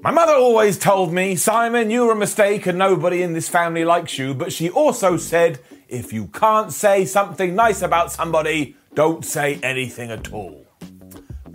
My 0.00 0.12
mother 0.12 0.34
always 0.34 0.78
told 0.78 1.12
me, 1.12 1.34
Simon, 1.34 1.90
you're 1.90 2.12
a 2.12 2.16
mistake 2.16 2.66
and 2.66 2.78
nobody 2.78 3.20
in 3.20 3.32
this 3.32 3.48
family 3.48 3.84
likes 3.84 4.16
you. 4.16 4.32
But 4.32 4.52
she 4.52 4.70
also 4.70 5.16
said, 5.16 5.58
if 5.88 6.12
you 6.12 6.28
can't 6.28 6.72
say 6.72 7.04
something 7.04 7.56
nice 7.56 7.82
about 7.82 8.12
somebody, 8.12 8.76
don't 8.94 9.24
say 9.24 9.58
anything 9.60 10.12
at 10.12 10.32
all. 10.32 10.67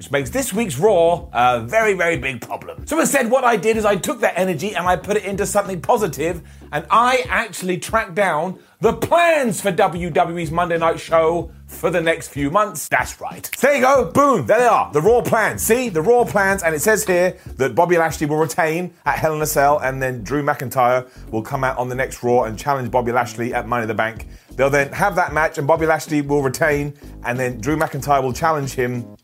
Which 0.04 0.12
makes 0.12 0.32
this 0.32 0.52
week's 0.52 0.78
Raw 0.78 1.30
a 1.32 1.62
very, 1.62 1.94
very 1.94 2.18
big 2.18 2.42
problem. 2.42 2.86
So 2.86 3.00
instead, 3.00 3.32
what 3.32 3.46
I 3.46 3.56
did 3.56 3.78
is 3.78 3.86
I 3.86 3.96
took 3.96 4.20
that 4.20 4.34
energy 4.38 4.76
and 4.76 4.86
I 4.86 4.98
put 4.98 5.16
it 5.16 5.24
into 5.24 5.46
something 5.46 5.80
positive, 5.80 6.42
and 6.74 6.86
I 6.92 7.24
actually 7.30 7.78
tracked 7.78 8.14
down 8.14 8.60
the 8.82 8.92
plans 8.92 9.62
for 9.62 9.72
WWE's 9.72 10.52
Monday 10.52 10.78
Night 10.78 11.00
Show 11.00 11.52
for 11.68 11.90
the 11.90 12.02
next 12.02 12.28
few 12.28 12.52
months. 12.52 12.90
That's 12.90 13.22
right. 13.22 13.50
There 13.62 13.76
you 13.76 13.82
go. 13.82 14.12
Boom. 14.12 14.46
There 14.46 14.60
they 14.60 14.66
are. 14.66 14.92
The 14.92 15.02
Raw 15.02 15.22
plans. 15.22 15.62
See? 15.62 15.88
The 15.88 16.02
Raw 16.02 16.26
plans. 16.26 16.64
And 16.64 16.76
it 16.76 16.82
says 16.82 17.06
here 17.06 17.38
that 17.56 17.74
Bobby 17.74 17.98
Lashley 17.98 18.28
will 18.28 18.38
retain 18.38 18.94
at 19.06 19.20
Hell 19.20 19.34
in 19.34 19.42
a 19.42 19.46
Cell 19.46 19.80
and 19.80 20.02
then 20.02 20.22
Drew 20.22 20.44
McIntyre 20.44 21.08
will 21.32 21.42
come 21.42 21.64
out 21.64 21.78
on 21.78 21.88
the 21.88 21.96
next 21.96 22.22
Raw 22.24 22.44
and 22.44 22.60
challenge 22.60 22.92
Bobby 22.92 23.14
Lashley 23.14 23.54
at 23.54 23.70
Money 23.70 23.84
in 23.84 23.88
the 23.88 23.94
Bank. 23.94 24.28
They'll 24.56 24.70
then 24.70 24.92
have 24.92 25.16
that 25.16 25.34
match 25.34 25.58
and 25.58 25.66
Bobby 25.66 25.86
Lashley 25.86 26.22
will 26.22 26.44
retain 26.44 26.94
and 27.24 27.40
then 27.40 27.62
Drew 27.62 27.78
McIntyre 27.78 28.22
will 28.22 28.34
challenge 28.34 28.74
him 28.74 29.16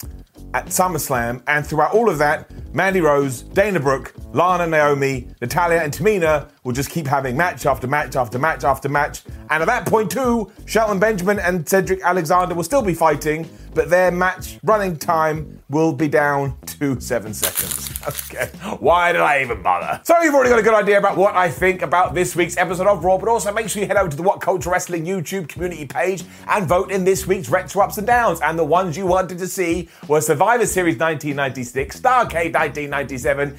at 0.54 0.68
SummerSlam, 0.68 1.42
and 1.48 1.66
throughout 1.66 1.94
all 1.94 2.10
of 2.10 2.18
that, 2.20 2.50
Mandy 2.74 3.02
Rose, 3.02 3.42
Dana 3.42 3.80
Brooke, 3.80 4.14
Lana, 4.32 4.68
Naomi, 4.68 5.28
Natalya, 5.42 5.80
and 5.80 5.92
Tamina 5.92 6.50
will 6.64 6.74
just 6.74 6.90
keep 6.92 7.08
having 7.08 7.36
match 7.36 7.66
after 7.66 7.88
match 7.88 8.16
after 8.16 8.38
match 8.38 8.64
after 8.64 8.90
match. 8.90 9.24
And 9.50 9.64
at 9.64 9.66
that 9.66 9.88
point, 9.88 10.12
too, 10.12 10.52
Shelton 10.66 11.00
Benjamin 11.00 11.40
and 11.40 11.68
Cedric 11.68 12.02
Alexander 12.02 12.54
will 12.54 12.64
still 12.64 12.84
be 12.84 12.94
fighting, 12.94 13.50
but 13.74 13.90
their 13.90 14.12
match 14.12 14.60
running 14.64 14.98
time 14.98 15.62
will 15.70 15.94
be 15.94 16.08
down 16.08 16.58
to 16.66 17.00
seven 17.00 17.34
seconds. 17.34 17.88
Okay, 18.32 18.50
why 18.80 19.12
did 19.12 19.20
I 19.22 19.42
even 19.42 19.62
bother? 19.62 20.00
So 20.06 20.20
you've 20.22 20.34
already 20.34 20.50
got 20.50 20.58
a 20.58 20.64
good 20.64 20.74
idea 20.74 20.98
about 20.98 21.18
what 21.18 21.36
I 21.36 21.50
think 21.50 21.82
about 21.82 22.16
this 22.16 22.34
week's 22.34 22.56
episode 22.56 22.88
of 22.88 23.04
Raw, 23.04 23.18
but 23.18 23.28
also 23.28 23.52
make 23.52 23.68
sure 23.68 23.82
you 23.82 23.88
head 23.90 23.98
over 23.98 24.10
to 24.10 24.16
the 24.16 24.24
What 24.24 24.40
Culture 24.40 24.70
Wrestling 24.70 25.06
YouTube 25.06 25.50
community 25.50 25.86
page 25.86 26.24
and 26.48 26.66
vote 26.66 26.92
in 26.92 27.04
this 27.04 27.28
week's 27.28 27.50
Retro 27.50 27.84
Ups 27.84 27.98
and 27.98 28.08
Downs. 28.08 28.40
And 28.42 28.58
the 28.58 28.64
ones 28.64 28.96
you 28.96 29.06
wanted 29.06 29.38
to 29.40 29.48
see 29.48 29.90
were 30.08 30.22
Survivor 30.22 30.66
Series 30.66 30.98
1996, 30.98 32.00
Starcade 32.00 32.54
1997, 32.54 33.58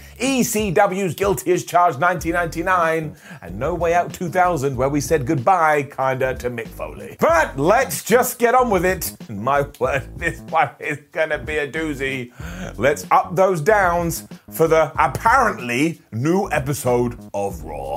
ECW's 0.60 1.14
Guilty 1.14 1.52
as 1.52 1.64
Charged 1.64 2.00
1999, 2.00 3.16
and 3.40 3.58
No 3.58 3.74
Way 3.74 3.94
Out 3.94 4.12
2000, 4.12 4.76
where 4.76 4.90
we 4.90 5.00
said 5.00 5.26
goodbye, 5.26 5.84
kinda, 5.84 6.34
to 6.34 6.50
Mick 6.50 6.68
Foley. 6.68 7.16
But 7.18 7.58
let's 7.58 8.04
just 8.04 8.38
get 8.38 8.54
on 8.54 8.68
with 8.68 8.84
it. 8.84 9.16
My 9.30 9.66
word, 9.78 10.18
this 10.18 10.40
one 10.40 10.70
is 10.78 10.98
gonna 11.12 11.38
be 11.38 11.56
a 11.56 11.70
doozy. 11.70 12.32
Let's 12.76 13.06
up 13.10 13.34
those 13.34 13.62
downs 13.62 14.28
for 14.50 14.68
the 14.68 14.92
apparently 15.02 16.02
new 16.12 16.50
episode 16.50 17.18
of 17.32 17.62
Raw. 17.64 17.94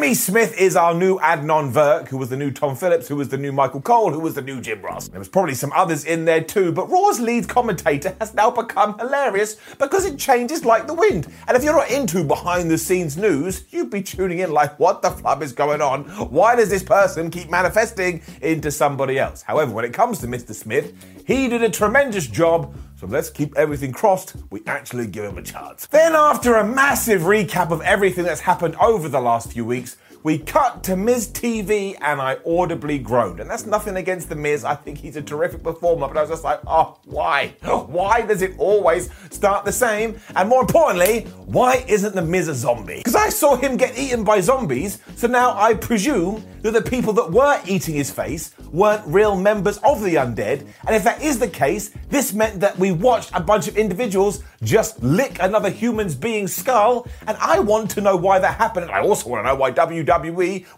Jimmy 0.00 0.14
Smith 0.14 0.56
is 0.56 0.76
our 0.76 0.94
new 0.94 1.18
Adnan 1.18 1.70
Virk, 1.70 2.08
who 2.08 2.16
was 2.16 2.30
the 2.30 2.36
new 2.38 2.50
Tom 2.50 2.74
Phillips, 2.74 3.06
who 3.06 3.16
was 3.16 3.28
the 3.28 3.36
new 3.36 3.52
Michael 3.52 3.82
Cole, 3.82 4.10
who 4.10 4.20
was 4.20 4.32
the 4.32 4.40
new 4.40 4.58
Jim 4.58 4.80
Ross. 4.80 5.08
There 5.08 5.18
was 5.18 5.28
probably 5.28 5.52
some 5.52 5.70
others 5.74 6.06
in 6.06 6.24
there 6.24 6.42
too, 6.42 6.72
but 6.72 6.88
Raw's 6.88 7.20
lead 7.20 7.50
commentator 7.50 8.16
has 8.18 8.32
now 8.32 8.50
become 8.50 8.98
hilarious 8.98 9.58
because 9.78 10.06
it 10.06 10.18
changes 10.18 10.64
like 10.64 10.86
the 10.86 10.94
wind. 10.94 11.30
And 11.46 11.54
if 11.54 11.62
you're 11.62 11.76
not 11.76 11.90
into 11.90 12.24
behind 12.24 12.70
the 12.70 12.78
scenes 12.78 13.18
news, 13.18 13.64
you'd 13.68 13.90
be 13.90 14.00
tuning 14.00 14.38
in 14.38 14.52
like, 14.52 14.80
what 14.80 15.02
the 15.02 15.10
flub 15.10 15.42
is 15.42 15.52
going 15.52 15.82
on? 15.82 16.04
Why 16.30 16.56
does 16.56 16.70
this 16.70 16.82
person 16.82 17.30
keep 17.30 17.50
manifesting 17.50 18.22
into 18.40 18.70
somebody 18.70 19.18
else? 19.18 19.42
However, 19.42 19.70
when 19.70 19.84
it 19.84 19.92
comes 19.92 20.18
to 20.20 20.26
Mr. 20.26 20.54
Smith, 20.54 20.94
he 21.26 21.46
did 21.46 21.62
a 21.62 21.68
tremendous 21.68 22.26
job 22.26 22.74
so 23.00 23.06
let's 23.06 23.30
keep 23.30 23.56
everything 23.56 23.92
crossed, 23.92 24.34
we 24.50 24.60
actually 24.66 25.06
give 25.06 25.24
him 25.24 25.38
a 25.38 25.42
chance. 25.42 25.86
Then, 25.86 26.14
after 26.14 26.56
a 26.56 26.66
massive 26.66 27.22
recap 27.22 27.70
of 27.70 27.80
everything 27.80 28.24
that's 28.24 28.42
happened 28.42 28.76
over 28.76 29.08
the 29.08 29.22
last 29.22 29.50
few 29.50 29.64
weeks, 29.64 29.96
we 30.22 30.38
cut 30.38 30.84
to 30.84 30.96
Miz 30.96 31.28
TV 31.28 31.96
and 32.00 32.20
I 32.20 32.36
audibly 32.46 32.98
groaned. 32.98 33.40
And 33.40 33.48
that's 33.48 33.64
nothing 33.64 33.96
against 33.96 34.28
The 34.28 34.36
Miz. 34.36 34.64
I 34.64 34.74
think 34.74 34.98
he's 34.98 35.16
a 35.16 35.22
terrific 35.22 35.62
performer, 35.62 36.08
but 36.08 36.16
I 36.16 36.20
was 36.20 36.30
just 36.30 36.44
like, 36.44 36.60
oh, 36.66 36.98
why? 37.04 37.54
Why 37.90 38.22
does 38.22 38.42
it 38.42 38.54
always 38.58 39.10
start 39.30 39.64
the 39.64 39.72
same? 39.72 40.20
And 40.36 40.48
more 40.48 40.60
importantly, 40.60 41.22
why 41.46 41.84
isn't 41.88 42.14
The 42.14 42.22
Miz 42.22 42.48
a 42.48 42.54
zombie? 42.54 42.98
Because 42.98 43.14
I 43.14 43.28
saw 43.28 43.56
him 43.56 43.76
get 43.76 43.98
eaten 43.98 44.22
by 44.22 44.40
zombies, 44.40 44.98
so 45.16 45.26
now 45.26 45.56
I 45.58 45.74
presume 45.74 46.44
that 46.62 46.72
the 46.72 46.82
people 46.82 47.12
that 47.14 47.30
were 47.30 47.60
eating 47.66 47.94
his 47.94 48.10
face 48.10 48.54
weren't 48.72 49.06
real 49.06 49.36
members 49.36 49.78
of 49.78 50.02
the 50.02 50.14
undead. 50.16 50.66
And 50.86 50.94
if 50.94 51.04
that 51.04 51.22
is 51.22 51.38
the 51.38 51.48
case, 51.48 51.90
this 52.08 52.32
meant 52.32 52.60
that 52.60 52.78
we 52.78 52.92
watched 52.92 53.30
a 53.34 53.40
bunch 53.40 53.66
of 53.68 53.76
individuals 53.76 54.42
just 54.62 55.02
lick 55.02 55.38
another 55.40 55.70
human's 55.70 56.14
being's 56.14 56.54
skull. 56.54 57.06
And 57.26 57.36
I 57.38 57.60
want 57.60 57.90
to 57.92 58.00
know 58.00 58.16
why 58.16 58.38
that 58.38 58.56
happened. 58.56 58.86
And 58.86 58.94
I 58.94 59.00
also 59.00 59.28
want 59.30 59.44
to 59.44 59.48
know 59.48 59.54
why 59.54 59.72
WWE, 59.72 60.04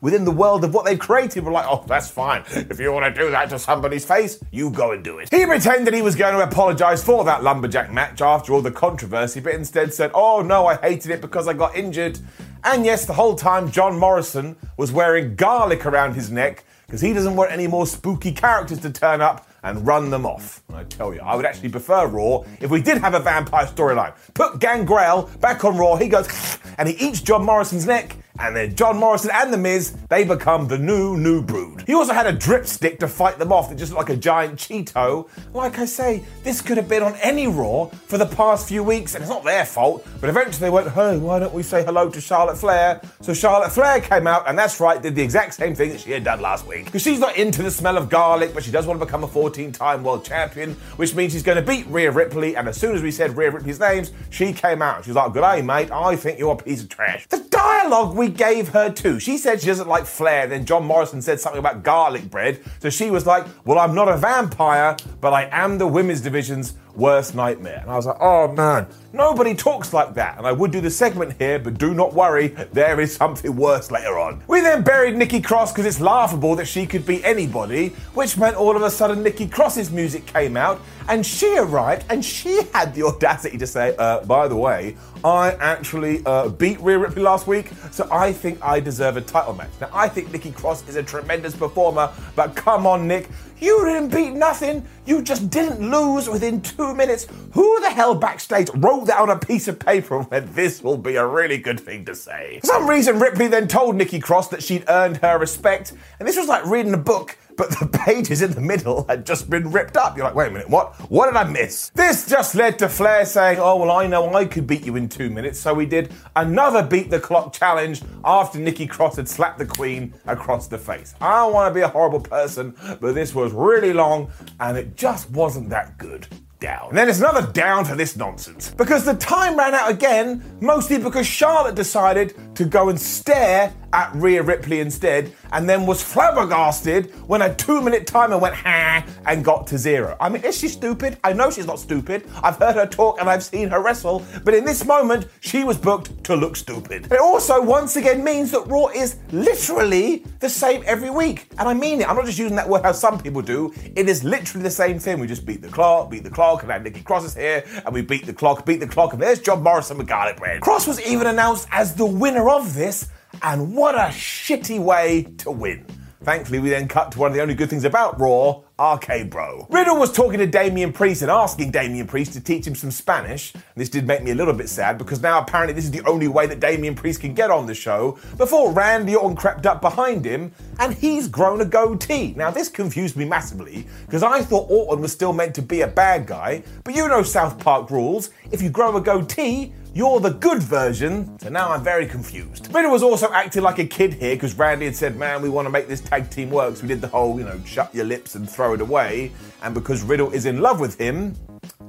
within 0.00 0.24
the 0.24 0.30
world 0.30 0.64
of 0.64 0.74
what 0.74 0.84
they've 0.84 0.98
created, 0.98 1.44
were 1.44 1.52
like, 1.52 1.66
oh, 1.68 1.84
that's 1.86 2.08
fine. 2.08 2.44
If 2.50 2.78
you 2.78 2.92
want 2.92 3.14
to 3.14 3.20
do 3.20 3.30
that 3.30 3.50
to 3.50 3.58
somebody's 3.58 4.04
face, 4.04 4.38
you 4.50 4.70
go 4.70 4.92
and 4.92 5.02
do 5.02 5.18
it. 5.18 5.32
He 5.32 5.46
pretended 5.46 5.94
he 5.94 6.02
was 6.02 6.16
going 6.16 6.34
to 6.34 6.42
apologize 6.42 7.02
for 7.02 7.24
that 7.24 7.42
lumberjack 7.42 7.92
match 7.92 8.20
after 8.20 8.52
all 8.52 8.62
the 8.62 8.70
controversy, 8.70 9.40
but 9.40 9.54
instead 9.54 9.92
said, 9.94 10.10
oh 10.14 10.42
no, 10.42 10.66
I 10.66 10.76
hated 10.76 11.10
it 11.10 11.20
because 11.20 11.48
I 11.48 11.52
got 11.54 11.74
injured. 11.76 12.18
And 12.64 12.84
yes, 12.84 13.06
the 13.06 13.14
whole 13.14 13.34
time 13.34 13.70
John 13.70 13.98
Morrison 13.98 14.56
was 14.76 14.92
wearing 14.92 15.34
garlic 15.34 15.84
around 15.86 16.14
his 16.14 16.30
neck 16.30 16.64
because 16.86 17.00
he 17.00 17.12
doesn't 17.12 17.36
want 17.36 17.50
any 17.50 17.66
more 17.66 17.86
spooky 17.86 18.32
characters 18.32 18.78
to 18.80 18.90
turn 18.90 19.20
up 19.20 19.48
and 19.62 19.86
run 19.86 20.10
them 20.10 20.26
off. 20.26 20.62
I 20.72 20.84
tell 20.84 21.14
you, 21.14 21.20
I 21.20 21.34
would 21.36 21.46
actually 21.46 21.68
prefer 21.68 22.06
Raw 22.06 22.42
if 22.60 22.70
we 22.70 22.82
did 22.82 22.98
have 22.98 23.14
a 23.14 23.20
vampire 23.20 23.66
storyline. 23.66 24.14
Put 24.34 24.58
Gangrel 24.58 25.30
back 25.40 25.64
on 25.64 25.76
Raw, 25.76 25.96
he 25.96 26.08
goes 26.08 26.28
and 26.78 26.88
he 26.88 26.94
eats 26.96 27.20
John 27.20 27.44
Morrison's 27.44 27.86
neck, 27.86 28.16
and 28.38 28.56
then 28.56 28.74
John 28.74 28.96
Morrison 28.96 29.30
and 29.32 29.52
The 29.52 29.58
Miz, 29.58 29.96
they 30.08 30.24
become 30.24 30.68
the 30.68 30.78
new, 30.78 31.16
new 31.16 31.42
brood. 31.42 31.84
He 31.86 31.94
also 31.94 32.12
had 32.12 32.26
a 32.26 32.32
drip 32.32 32.66
stick 32.66 32.98
to 33.00 33.08
fight 33.08 33.38
them 33.38 33.52
off 33.52 33.68
that 33.68 33.76
just 33.76 33.92
looked 33.92 34.08
like 34.08 34.16
a 34.16 34.20
giant 34.20 34.58
Cheeto. 34.58 35.28
Like 35.52 35.78
I 35.78 35.84
say, 35.84 36.24
this 36.42 36.60
could 36.60 36.76
have 36.76 36.88
been 36.88 37.02
on 37.02 37.14
any 37.16 37.46
Raw 37.46 37.86
for 37.86 38.18
the 38.18 38.26
past 38.26 38.68
few 38.68 38.82
weeks, 38.82 39.14
and 39.14 39.22
it's 39.22 39.30
not 39.30 39.44
their 39.44 39.64
fault, 39.64 40.06
but 40.20 40.30
eventually 40.30 40.58
they 40.58 40.70
went, 40.70 40.90
hey, 40.90 41.18
why 41.18 41.38
don't 41.38 41.52
we 41.52 41.62
say 41.62 41.84
hello 41.84 42.08
to 42.08 42.20
Charlotte 42.20 42.56
Flair? 42.56 43.00
So 43.20 43.34
Charlotte 43.34 43.72
Flair 43.72 44.00
came 44.00 44.26
out, 44.26 44.48
and 44.48 44.58
that's 44.58 44.80
right, 44.80 45.00
did 45.00 45.14
the 45.14 45.22
exact 45.22 45.54
same 45.54 45.74
thing 45.74 45.90
that 45.90 46.00
she 46.00 46.10
had 46.10 46.24
done 46.24 46.40
last 46.40 46.66
week. 46.66 46.86
Because 46.86 47.02
she's 47.02 47.18
not 47.18 47.36
into 47.36 47.62
the 47.62 47.70
smell 47.70 47.96
of 47.96 48.08
garlic, 48.08 48.54
but 48.54 48.64
she 48.64 48.70
does 48.70 48.86
want 48.86 48.98
to 48.98 49.06
become 49.06 49.24
a 49.24 49.28
14 49.28 49.72
time 49.72 50.02
world 50.02 50.24
champion, 50.24 50.72
which 50.96 51.14
means 51.14 51.32
she's 51.32 51.42
going 51.42 51.56
to 51.56 51.62
beat 51.62 51.86
Rhea 51.88 52.10
Ripley, 52.10 52.56
and 52.56 52.68
as 52.68 52.76
soon 52.76 52.94
as 52.94 53.02
we 53.02 53.10
said 53.10 53.36
Rhea 53.36 53.50
Ripley's 53.50 53.80
names, 53.80 54.12
she 54.30 54.52
came 54.52 54.82
out. 54.82 55.04
She 55.04 55.10
was 55.10 55.16
like, 55.16 55.32
good 55.32 55.42
day, 55.42 55.62
mate, 55.62 55.90
I 55.90 56.16
think 56.16 56.38
you're 56.38 56.52
a 56.52 56.56
piece 56.56 56.82
of 56.82 56.88
trash. 56.88 57.26
The 57.26 57.44
dialogue 57.50 58.16
we 58.22 58.28
gave 58.28 58.68
her 58.68 58.88
too. 58.90 59.18
She 59.18 59.36
said 59.36 59.60
she 59.60 59.66
doesn't 59.66 59.88
like 59.88 60.06
Flair, 60.06 60.46
then 60.46 60.64
John 60.64 60.84
Morrison 60.84 61.20
said 61.20 61.40
something 61.40 61.58
about 61.58 61.82
garlic 61.82 62.30
bread. 62.30 62.60
So 62.78 62.88
she 62.88 63.10
was 63.10 63.26
like, 63.26 63.44
Well, 63.64 63.78
I'm 63.80 63.94
not 63.94 64.08
a 64.08 64.16
vampire, 64.16 64.96
but 65.20 65.32
I 65.32 65.48
am 65.50 65.78
the 65.78 65.88
women's 65.88 66.20
division's 66.20 66.74
worst 66.94 67.34
nightmare. 67.34 67.80
And 67.82 67.90
I 67.90 67.96
was 67.96 68.06
like, 68.06 68.18
Oh 68.20 68.52
man, 68.52 68.86
Nobody 69.14 69.54
talks 69.54 69.92
like 69.92 70.14
that, 70.14 70.38
and 70.38 70.46
I 70.46 70.52
would 70.52 70.70
do 70.70 70.80
the 70.80 70.90
segment 70.90 71.34
here, 71.38 71.58
but 71.58 71.76
do 71.76 71.92
not 71.92 72.14
worry, 72.14 72.48
there 72.72 72.98
is 72.98 73.14
something 73.14 73.54
worse 73.54 73.90
later 73.90 74.18
on. 74.18 74.42
We 74.46 74.62
then 74.62 74.82
buried 74.82 75.16
Nikki 75.16 75.42
Cross 75.42 75.72
because 75.72 75.84
it's 75.84 76.00
laughable 76.00 76.56
that 76.56 76.64
she 76.64 76.86
could 76.86 77.04
be 77.04 77.22
anybody, 77.22 77.88
which 78.14 78.38
meant 78.38 78.56
all 78.56 78.74
of 78.74 78.80
a 78.80 78.90
sudden 78.90 79.22
Nikki 79.22 79.46
Cross's 79.46 79.90
music 79.90 80.24
came 80.24 80.56
out, 80.56 80.80
and 81.10 81.26
she 81.26 81.58
arrived, 81.58 82.06
and 82.08 82.24
she 82.24 82.62
had 82.72 82.94
the 82.94 83.02
audacity 83.02 83.58
to 83.58 83.66
say, 83.66 83.94
uh, 83.98 84.24
by 84.24 84.48
the 84.48 84.56
way, 84.56 84.96
I 85.22 85.52
actually 85.60 86.22
uh, 86.24 86.48
beat 86.48 86.80
Rhea 86.80 86.98
Ripley 86.98 87.22
last 87.22 87.46
week, 87.46 87.70
so 87.90 88.08
I 88.10 88.32
think 88.32 88.64
I 88.64 88.80
deserve 88.80 89.18
a 89.18 89.20
title 89.20 89.52
match. 89.52 89.70
Now, 89.78 89.90
I 89.92 90.08
think 90.08 90.32
Nikki 90.32 90.52
Cross 90.52 90.88
is 90.88 90.96
a 90.96 91.02
tremendous 91.02 91.54
performer, 91.54 92.10
but 92.34 92.56
come 92.56 92.86
on, 92.86 93.06
Nick, 93.06 93.28
you 93.60 93.84
didn't 93.84 94.08
beat 94.08 94.32
nothing. 94.32 94.84
You 95.06 95.22
just 95.22 95.48
didn't 95.48 95.88
lose 95.88 96.28
within 96.28 96.60
two 96.62 96.94
minutes. 96.96 97.28
Who 97.52 97.80
the 97.80 97.90
hell 97.90 98.12
backstage 98.12 98.68
wrote 98.74 99.01
that 99.06 99.18
on 99.18 99.30
a 99.30 99.38
piece 99.38 99.68
of 99.68 99.78
paper 99.78 100.18
and 100.18 100.30
went, 100.30 100.54
this 100.54 100.82
will 100.82 100.98
be 100.98 101.16
a 101.16 101.26
really 101.26 101.58
good 101.58 101.80
thing 101.80 102.04
to 102.06 102.14
say? 102.14 102.60
For 102.60 102.66
some 102.66 102.88
reason, 102.88 103.18
Ripley 103.18 103.48
then 103.48 103.68
told 103.68 103.96
Nikki 103.96 104.20
Cross 104.20 104.48
that 104.48 104.62
she'd 104.62 104.84
earned 104.88 105.18
her 105.18 105.38
respect, 105.38 105.92
and 106.18 106.28
this 106.28 106.36
was 106.36 106.48
like 106.48 106.64
reading 106.66 106.94
a 106.94 106.98
book 106.98 107.36
but 107.56 107.70
the 107.78 107.86
pages 108.04 108.42
in 108.42 108.52
the 108.52 108.60
middle 108.60 109.04
had 109.08 109.26
just 109.26 109.48
been 109.50 109.70
ripped 109.70 109.96
up. 109.96 110.16
You're 110.16 110.26
like, 110.26 110.34
wait 110.34 110.48
a 110.48 110.50
minute, 110.50 110.68
what? 110.68 110.94
What 111.10 111.26
did 111.26 111.36
I 111.36 111.44
miss? 111.44 111.90
This 111.90 112.26
just 112.26 112.54
led 112.54 112.78
to 112.80 112.88
Flair 112.88 113.24
saying, 113.24 113.58
oh, 113.60 113.76
well, 113.76 113.90
I 113.90 114.06
know 114.06 114.32
I 114.34 114.44
could 114.44 114.66
beat 114.66 114.84
you 114.84 114.96
in 114.96 115.08
two 115.08 115.30
minutes. 115.30 115.58
So 115.58 115.74
we 115.74 115.86
did 115.86 116.12
another 116.36 116.82
beat 116.82 117.10
the 117.10 117.20
clock 117.20 117.52
challenge 117.52 118.02
after 118.24 118.58
Nikki 118.58 118.86
Cross 118.86 119.16
had 119.16 119.28
slapped 119.28 119.58
the 119.58 119.66
Queen 119.66 120.14
across 120.26 120.66
the 120.66 120.78
face. 120.78 121.14
I 121.20 121.36
don't 121.36 121.52
want 121.52 121.70
to 121.70 121.74
be 121.74 121.82
a 121.82 121.88
horrible 121.88 122.20
person, 122.20 122.74
but 123.00 123.14
this 123.14 123.34
was 123.34 123.52
really 123.52 123.92
long 123.92 124.30
and 124.60 124.76
it 124.76 124.96
just 124.96 125.30
wasn't 125.30 125.70
that 125.70 125.98
good 125.98 126.26
down. 126.62 126.88
And 126.90 126.96
then 126.96 127.06
there's 127.08 127.20
another 127.20 127.46
down 127.52 127.84
for 127.84 127.94
this 127.94 128.16
nonsense. 128.16 128.70
Because 128.70 129.04
the 129.04 129.14
time 129.14 129.58
ran 129.58 129.74
out 129.74 129.90
again, 129.90 130.42
mostly 130.60 130.96
because 130.96 131.26
Charlotte 131.26 131.74
decided 131.74 132.34
to 132.54 132.64
go 132.64 132.88
and 132.88 132.98
stare 132.98 133.74
at 133.92 134.14
Rhea 134.14 134.42
Ripley 134.42 134.80
instead, 134.80 135.32
and 135.52 135.68
then 135.68 135.86
was 135.86 136.02
flabbergasted 136.02 137.12
when 137.28 137.42
a 137.42 137.54
two 137.54 137.80
minute 137.80 138.06
timer 138.06 138.38
went 138.38 138.54
ha 138.54 139.04
and 139.26 139.44
got 139.44 139.66
to 139.68 139.78
zero. 139.78 140.16
I 140.20 140.28
mean, 140.28 140.42
is 140.44 140.56
she 140.56 140.68
stupid? 140.68 141.18
I 141.24 141.32
know 141.32 141.50
she's 141.50 141.66
not 141.66 141.78
stupid. 141.78 142.28
I've 142.42 142.56
heard 142.56 142.76
her 142.76 142.86
talk 142.86 143.20
and 143.20 143.28
I've 143.28 143.42
seen 143.42 143.68
her 143.68 143.82
wrestle, 143.82 144.24
but 144.44 144.54
in 144.54 144.64
this 144.64 144.84
moment, 144.84 145.28
she 145.40 145.64
was 145.64 145.76
booked 145.76 146.24
to 146.24 146.36
look 146.36 146.56
stupid. 146.56 147.10
It 147.12 147.20
also 147.20 147.60
once 147.62 147.96
again 147.96 148.24
means 148.24 148.50
that 148.52 148.66
Raw 148.66 148.88
is 148.88 149.16
literally 149.30 150.24
the 150.40 150.48
same 150.48 150.82
every 150.86 151.10
week. 151.10 151.48
And 151.58 151.68
I 151.68 151.74
mean 151.74 152.00
it. 152.00 152.08
I'm 152.08 152.16
not 152.16 152.26
just 152.26 152.38
using 152.38 152.56
that 152.56 152.68
word 152.68 152.82
how 152.82 152.92
some 152.92 153.20
people 153.20 153.42
do. 153.42 153.72
It 153.94 154.08
is 154.08 154.24
literally 154.24 154.62
the 154.62 154.70
same 154.70 154.98
thing. 154.98 155.18
We 155.18 155.26
just 155.26 155.46
beat 155.46 155.62
the 155.62 155.68
clock, 155.68 156.10
beat 156.10 156.24
the 156.24 156.30
clock, 156.30 156.62
and 156.62 156.68
now 156.68 156.78
Nikki 156.78 157.02
Cross 157.02 157.24
is 157.24 157.34
here, 157.34 157.64
and 157.84 157.94
we 157.94 158.02
beat 158.02 158.26
the 158.26 158.32
clock, 158.32 158.64
beat 158.64 158.80
the 158.80 158.86
clock, 158.86 159.12
and 159.12 159.22
there's 159.22 159.40
John 159.40 159.62
Morrison 159.62 159.98
with 159.98 160.08
garlic 160.08 160.36
bread. 160.36 160.60
Cross 160.60 160.86
was 160.86 161.00
even 161.06 161.26
announced 161.26 161.68
as 161.70 161.94
the 161.94 162.06
winner 162.06 162.48
of 162.48 162.74
this 162.74 163.08
and 163.40 163.74
what 163.74 163.94
a 163.94 164.08
shitty 164.12 164.78
way 164.78 165.26
to 165.38 165.50
win. 165.50 165.86
Thankfully, 166.24 166.60
we 166.60 166.68
then 166.68 166.86
cut 166.86 167.10
to 167.12 167.18
one 167.18 167.32
of 167.32 167.34
the 167.34 167.42
only 167.42 167.54
good 167.54 167.68
things 167.68 167.84
about 167.84 168.20
Raw, 168.20 168.62
RK 168.78 169.28
Bro. 169.28 169.66
Riddle 169.70 169.98
was 169.98 170.12
talking 170.12 170.38
to 170.38 170.46
Damian 170.46 170.92
Priest 170.92 171.22
and 171.22 171.30
asking 171.30 171.72
Damian 171.72 172.06
Priest 172.06 172.32
to 172.34 172.40
teach 172.40 172.64
him 172.64 172.76
some 172.76 172.92
Spanish. 172.92 173.52
This 173.74 173.88
did 173.88 174.06
make 174.06 174.22
me 174.22 174.30
a 174.30 174.34
little 174.34 174.54
bit 174.54 174.68
sad 174.68 174.98
because 174.98 175.20
now 175.20 175.40
apparently 175.40 175.74
this 175.74 175.84
is 175.84 175.90
the 175.90 176.06
only 176.06 176.28
way 176.28 176.46
that 176.46 176.60
Damian 176.60 176.94
Priest 176.94 177.20
can 177.20 177.34
get 177.34 177.50
on 177.50 177.66
the 177.66 177.74
show 177.74 178.18
before 178.38 178.70
Randy 178.70 179.16
Orton 179.16 179.36
crept 179.36 179.66
up 179.66 179.80
behind 179.80 180.24
him 180.24 180.52
and 180.78 180.94
he's 180.94 181.26
grown 181.26 181.60
a 181.60 181.64
goatee. 181.64 182.34
Now, 182.36 182.52
this 182.52 182.68
confused 182.68 183.16
me 183.16 183.24
massively 183.24 183.86
because 184.06 184.22
I 184.22 184.42
thought 184.42 184.70
Orton 184.70 185.02
was 185.02 185.10
still 185.10 185.32
meant 185.32 185.56
to 185.56 185.62
be 185.62 185.80
a 185.80 185.88
bad 185.88 186.26
guy, 186.26 186.62
but 186.84 186.94
you 186.94 187.08
know 187.08 187.24
South 187.24 187.58
Park 187.58 187.90
rules. 187.90 188.30
If 188.52 188.62
you 188.62 188.70
grow 188.70 188.96
a 188.96 189.00
goatee, 189.00 189.72
you're 189.94 190.20
the 190.20 190.30
good 190.30 190.62
version, 190.62 191.38
so 191.38 191.50
now 191.50 191.70
I'm 191.70 191.84
very 191.84 192.06
confused. 192.06 192.72
Riddle 192.74 192.90
was 192.90 193.02
also 193.02 193.30
acting 193.32 193.62
like 193.62 193.78
a 193.78 193.84
kid 193.84 194.14
here 194.14 194.34
because 194.34 194.54
Randy 194.54 194.86
had 194.86 194.96
said, 194.96 195.16
man, 195.16 195.42
we 195.42 195.50
want 195.50 195.66
to 195.66 195.70
make 195.70 195.86
this 195.86 196.00
tag 196.00 196.30
team 196.30 196.50
work. 196.50 196.76
So 196.76 196.82
we 196.82 196.88
did 196.88 197.02
the 197.02 197.08
whole, 197.08 197.38
you 197.38 197.44
know, 197.44 197.60
shut 197.66 197.94
your 197.94 198.06
lips 198.06 198.34
and 198.34 198.48
throw 198.48 198.72
it 198.72 198.80
away. 198.80 199.32
And 199.62 199.74
because 199.74 200.02
Riddle 200.02 200.30
is 200.32 200.46
in 200.46 200.60
love 200.60 200.80
with 200.80 200.98
him, 200.98 201.34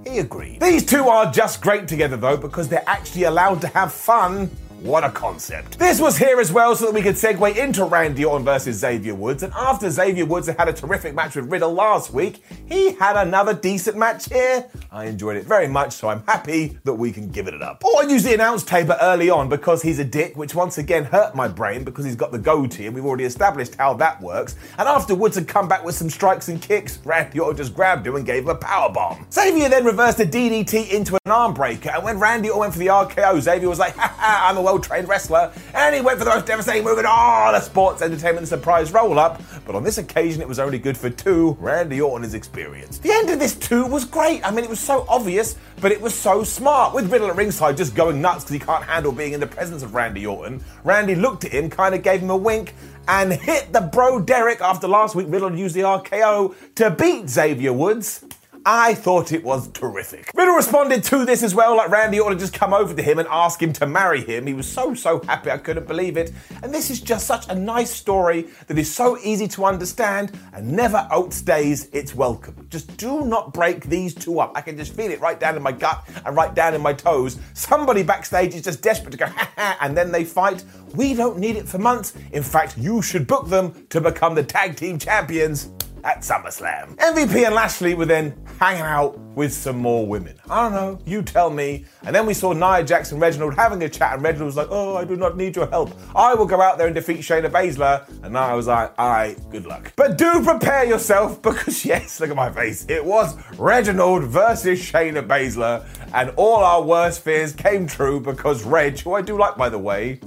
he 0.06 0.20
agreed. 0.20 0.60
These 0.60 0.86
two 0.86 1.06
are 1.06 1.32
just 1.32 1.62
great 1.62 1.88
together 1.88 2.18
though 2.18 2.36
because 2.36 2.68
they're 2.68 2.88
actually 2.88 3.24
allowed 3.24 3.62
to 3.62 3.68
have 3.70 3.94
fun 3.94 4.52
what 4.84 5.06
a 5.06 5.10
concept. 5.10 5.80
This 5.80 6.02
was 6.02 6.18
here 6.18 6.42
as 6.42 6.52
well 6.52 6.76
so 6.76 6.86
that 6.86 6.94
we 6.94 7.02
could 7.02 7.16
segue 7.16 7.56
into 7.56 7.86
Randy 7.86 8.26
Orton 8.26 8.44
versus 8.44 8.78
Xavier 8.78 9.16
Woods. 9.16 9.42
And 9.42 9.54
after 9.54 9.90
Xavier 9.90 10.26
Woods 10.26 10.48
had 10.48 10.68
a 10.68 10.74
terrific 10.74 11.16
match 11.16 11.38
with 11.38 11.50
Riddle 11.50 11.72
last 11.72 12.12
week, 12.14 12.44
he 12.68 12.92
had 12.96 13.16
another 13.16 13.54
decent 13.54 13.96
match 13.98 14.28
here. 14.28 14.66
I 14.92 15.06
enjoyed 15.06 15.38
it 15.38 15.46
very 15.46 15.70
much, 15.70 15.94
so 15.94 16.10
I'm 16.10 16.22
happy 16.28 16.78
that 16.84 16.94
we 16.94 17.14
can 17.14 17.30
give 17.30 17.48
it 17.48 17.62
up. 17.62 17.84
Orton 17.84 18.10
used 18.10 18.26
the 18.26 18.34
announce 18.34 18.64
table 18.64 18.96
early 19.02 19.30
on 19.30 19.48
because 19.48 19.82
he's 19.82 20.00
a 20.00 20.04
dick, 20.04 20.36
which 20.36 20.54
once 20.54 20.78
again 20.78 21.06
hurt 21.06 21.34
my 21.34 21.48
brain 21.48 21.86
because 21.86 22.04
he's 22.04 22.18
got 22.18 22.34
the 22.34 22.40
goatee, 22.40 22.86
and 22.86 22.94
we've 22.94 23.06
already 23.06 23.24
established 23.24 23.76
how 23.76 23.94
that 23.94 24.22
works. 24.22 24.58
And 24.78 24.88
after 24.88 25.16
Woods 25.16 25.36
had 25.36 25.48
come 25.48 25.70
back 25.70 25.86
with 25.86 25.96
some 25.96 26.10
strikes 26.10 26.50
and 26.50 26.62
kicks, 26.62 27.00
Randy 27.06 27.40
Orton 27.40 27.56
just 27.56 27.74
grabbed 27.74 28.06
him 28.06 28.18
and 28.18 28.26
gave 28.26 28.44
him 28.44 28.50
a 28.50 28.56
power 28.56 28.92
bomb. 28.92 29.26
Xavier 29.32 29.70
then 29.70 29.86
reversed 29.86 30.20
a 30.20 30.26
DDT 30.26 30.92
into 30.92 31.16
an 31.26 31.32
arm 31.32 31.54
breaker, 31.54 31.90
and 31.92 32.04
when 32.04 32.20
Randy 32.20 32.50
Orton 32.50 32.60
went 32.60 32.74
for 32.74 32.80
the 32.80 32.88
RKO, 32.88 33.40
Xavier 33.40 33.70
was 33.70 33.80
like, 33.80 33.96
ha 33.96 34.14
ha, 34.18 34.50
I'm 34.50 34.58
a 34.58 34.73
trained 34.80 35.08
wrestler, 35.08 35.52
and 35.74 35.96
he 35.96 36.02
went 36.02 36.20
for 36.20 36.26
the 36.26 36.32
most 36.32 36.46
devastating 36.46 36.84
move 36.84 37.00
in 37.00 37.06
all 37.06 37.52
the 37.52 37.60
sports 37.60 38.02
entertainment 38.02 38.48
surprise 38.48 38.92
roll 38.92 39.20
up. 39.20 39.42
But 39.66 39.76
on 39.76 39.84
this 39.84 39.98
occasion, 39.98 40.42
it 40.42 40.48
was 40.48 40.60
only 40.60 40.80
good 40.80 40.98
for 40.98 41.10
two. 41.10 41.58
Randy 41.60 42.02
Orton 42.02 42.26
is 42.26 42.34
experienced. 42.34 43.04
The 43.04 43.12
end 43.12 43.30
of 43.30 43.40
this 43.40 43.56
two 43.56 43.86
was 43.86 44.06
great. 44.06 44.46
I 44.46 44.52
mean, 44.52 44.64
it 44.64 44.70
was 44.70 44.80
so 44.80 45.06
obvious, 45.08 45.56
but 45.82 45.92
it 45.92 46.02
was 46.02 46.14
so 46.14 46.44
smart. 46.44 46.94
With 46.94 47.12
Riddle 47.12 47.30
at 47.30 47.36
ringside 47.36 47.78
just 47.78 47.96
going 47.96 48.22
nuts 48.22 48.44
because 48.44 48.54
he 48.54 48.60
can't 48.60 48.84
handle 48.84 49.12
being 49.12 49.34
in 49.34 49.40
the 49.40 49.48
presence 49.48 49.84
of 49.84 49.96
Randy 49.96 50.26
Orton, 50.26 50.64
Randy 50.84 51.16
looked 51.16 51.46
at 51.46 51.52
him, 51.52 51.70
kind 51.70 51.96
of 51.96 52.04
gave 52.04 52.22
him 52.22 52.30
a 52.30 52.38
wink, 52.38 52.74
and 53.08 53.34
hit 53.34 53.74
the 53.74 53.82
Bro-Derek 53.82 54.62
after 54.62 54.88
last 54.88 55.16
week 55.16 55.28
Riddle 55.30 55.56
used 55.56 55.76
the 55.76 55.82
RKO 55.82 56.56
to 56.76 56.92
beat 56.92 57.30
Xavier 57.30 57.74
Woods. 57.74 58.24
I 58.66 58.94
thought 58.94 59.34
it 59.34 59.44
was 59.44 59.68
terrific. 59.72 60.32
Riddle 60.34 60.56
responded 60.56 61.04
to 61.06 61.26
this 61.26 61.44
as 61.44 61.54
well, 61.54 61.76
like 61.76 61.90
Randy 61.90 62.22
ought 62.22 62.30
to 62.30 62.38
just 62.38 62.54
come 62.54 62.74
over 62.74 62.94
to 62.94 63.02
him 63.02 63.20
and 63.20 63.28
ask 63.30 63.62
him 63.62 63.74
to 63.74 63.86
marry 63.86 64.24
him. 64.24 64.48
He 64.48 64.54
was 64.54 64.72
so, 64.72 64.94
so 64.94 65.20
happy, 65.24 65.52
I 65.52 65.58
couldn't 65.58 65.86
believe 65.86 66.16
it. 66.16 66.32
And 66.62 66.74
this 66.74 66.90
is 66.90 67.02
just 67.02 67.28
such 67.28 67.50
a 67.50 67.56
nice 67.56 67.92
story 67.92 68.48
that 68.68 68.78
is 68.78 68.94
so 68.94 69.18
easy 69.18 69.50
to 69.50 69.66
understand 69.66 70.40
and 70.54 70.72
never 70.72 71.06
outstays 71.12 71.94
its 71.94 72.16
welcome. 72.16 72.68
Just 72.70 72.96
do 72.96 73.26
not 73.26 73.54
break 73.54 73.88
these 73.88 74.16
two 74.16 74.40
up. 74.40 74.54
I 74.56 74.62
can 74.62 74.78
just 74.78 74.94
feel 74.94 75.12
it 75.12 75.20
right 75.20 75.40
down 75.40 75.58
in 75.58 75.62
my 75.62 75.74
gut 75.74 76.08
and 76.26 76.34
right 76.34 76.56
down 76.56 76.74
in 76.74 76.82
my 76.82 76.94
toes. 76.94 77.40
Somebody 77.54 78.02
backstage 78.02 78.56
is 78.56 78.62
just 78.62 78.82
desperate 78.82 79.12
to 79.12 79.18
go, 79.18 79.26
ha 79.26 79.52
ha, 79.58 79.78
and 79.82 79.98
then 79.98 80.10
they 80.10 80.24
fight. 80.24 80.64
We 80.96 81.16
don't 81.16 81.38
need 81.38 81.58
it 81.58 81.68
for 81.68 81.80
months. 81.80 82.14
In 82.32 82.44
fact, 82.44 82.78
you 82.78 83.02
should 83.02 83.28
book 83.28 83.50
them 83.50 83.88
to 83.90 84.00
become 84.00 84.36
the 84.36 84.44
tag 84.44 84.78
team 84.78 84.98
champions 84.98 85.70
at 86.04 86.20
SummerSlam. 86.20 86.96
MVP 86.96 87.46
and 87.46 87.56
Lashley 87.56 87.94
were 87.94 88.06
then 88.06 88.36
hanging 88.60 88.82
out 88.82 89.18
with 89.36 89.54
some 89.54 89.78
more 89.78 90.06
women. 90.06 90.36
I 90.50 90.64
don't 90.64 90.74
know, 90.74 91.00
you 91.06 91.22
tell 91.22 91.50
me. 91.50 91.86
And 92.04 92.16
then 92.16 92.26
we 92.26 92.34
saw 92.34 92.54
Nia 92.54 92.84
Jackson 92.84 93.20
Reginald 93.20 93.56
having 93.56 93.82
a 93.84 93.90
chat, 93.90 94.14
and 94.14 94.24
Reginald 94.24 94.48
was 94.48 94.58
like, 94.58 94.68
Oh, 94.70 94.96
I 94.96 95.06
do 95.06 95.16
not 95.16 95.38
need 95.38 95.56
your 95.56 95.68
help. 95.68 95.92
I 96.16 96.34
will 96.34 96.46
go 96.46 96.62
out 96.62 96.78
there 96.78 96.88
and 96.88 96.96
defeat 96.96 97.20
Shayna 97.20 97.50
Baszler. 97.50 98.08
And 98.24 98.34
Nia 98.34 98.56
was 98.56 98.68
like, 98.68 98.98
Alright, 99.00 99.40
good 99.50 99.66
luck. 99.66 99.94
But 99.96 100.18
do 100.18 100.44
prepare 100.44 100.86
yourself 100.86 101.42
because, 101.42 101.86
yes, 101.86 102.20
look 102.20 102.30
at 102.30 102.36
my 102.36 102.52
face. 102.52 102.86
It 102.90 103.04
was 103.04 103.36
Reginald 103.58 104.24
versus 104.24 104.80
Shayna 104.80 105.26
Baszler, 105.26 105.86
and 106.14 106.32
all 106.36 106.58
our 106.58 106.82
worst 106.82 107.22
fears 107.22 107.54
came 107.54 107.88
true 107.88 108.20
because 108.20 108.64
Reg, 108.64 109.00
who 109.00 109.14
I 109.14 109.22
do 109.22 109.38
like 109.38 109.58
by 109.58 109.70
the 109.70 109.80
way, 109.80 110.20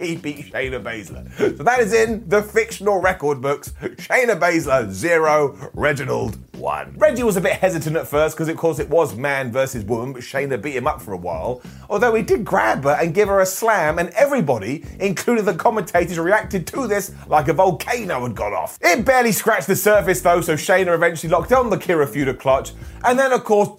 he 0.00 0.16
beat 0.16 0.52
Shayna 0.52 0.82
Baszler. 0.82 1.30
So 1.56 1.62
that 1.62 1.80
is 1.80 1.92
in 1.92 2.28
the 2.28 2.42
fictional 2.42 3.00
record 3.00 3.40
books. 3.40 3.72
Shayna 3.80 4.38
Baszler, 4.38 4.90
zero. 4.90 5.70
Reginald, 5.74 6.38
one. 6.58 6.94
Reggie 6.96 7.22
was 7.22 7.36
a 7.36 7.40
bit 7.40 7.52
hesitant 7.54 7.96
at 7.96 8.06
first 8.06 8.36
because, 8.36 8.48
of 8.48 8.56
course, 8.56 8.78
it 8.78 8.88
was 8.88 9.14
man 9.14 9.52
versus 9.52 9.84
woman, 9.84 10.12
but 10.12 10.22
Shayna 10.22 10.60
beat 10.60 10.76
him 10.76 10.86
up 10.86 11.00
for 11.02 11.12
a 11.12 11.16
while. 11.16 11.62
Although 11.88 12.14
he 12.14 12.22
did 12.22 12.44
grab 12.44 12.84
her 12.84 12.98
and 13.00 13.14
give 13.14 13.28
her 13.28 13.40
a 13.40 13.46
slam, 13.46 13.98
and 13.98 14.08
everybody, 14.10 14.84
including 14.98 15.44
the 15.44 15.54
commentators, 15.54 16.18
reacted 16.18 16.66
to 16.68 16.86
this 16.86 17.12
like 17.26 17.48
a 17.48 17.52
volcano 17.52 18.22
had 18.26 18.34
gone 18.34 18.52
off. 18.52 18.78
It 18.80 19.04
barely 19.04 19.32
scratched 19.32 19.66
the 19.66 19.76
surface 19.76 20.20
though, 20.22 20.40
so 20.40 20.54
Shayna 20.54 20.94
eventually 20.94 21.30
locked 21.30 21.52
on 21.52 21.70
the 21.70 21.76
Kira 21.76 22.38
clutch, 22.38 22.72
and 23.04 23.18
then, 23.18 23.32
of 23.32 23.44
course, 23.44 23.70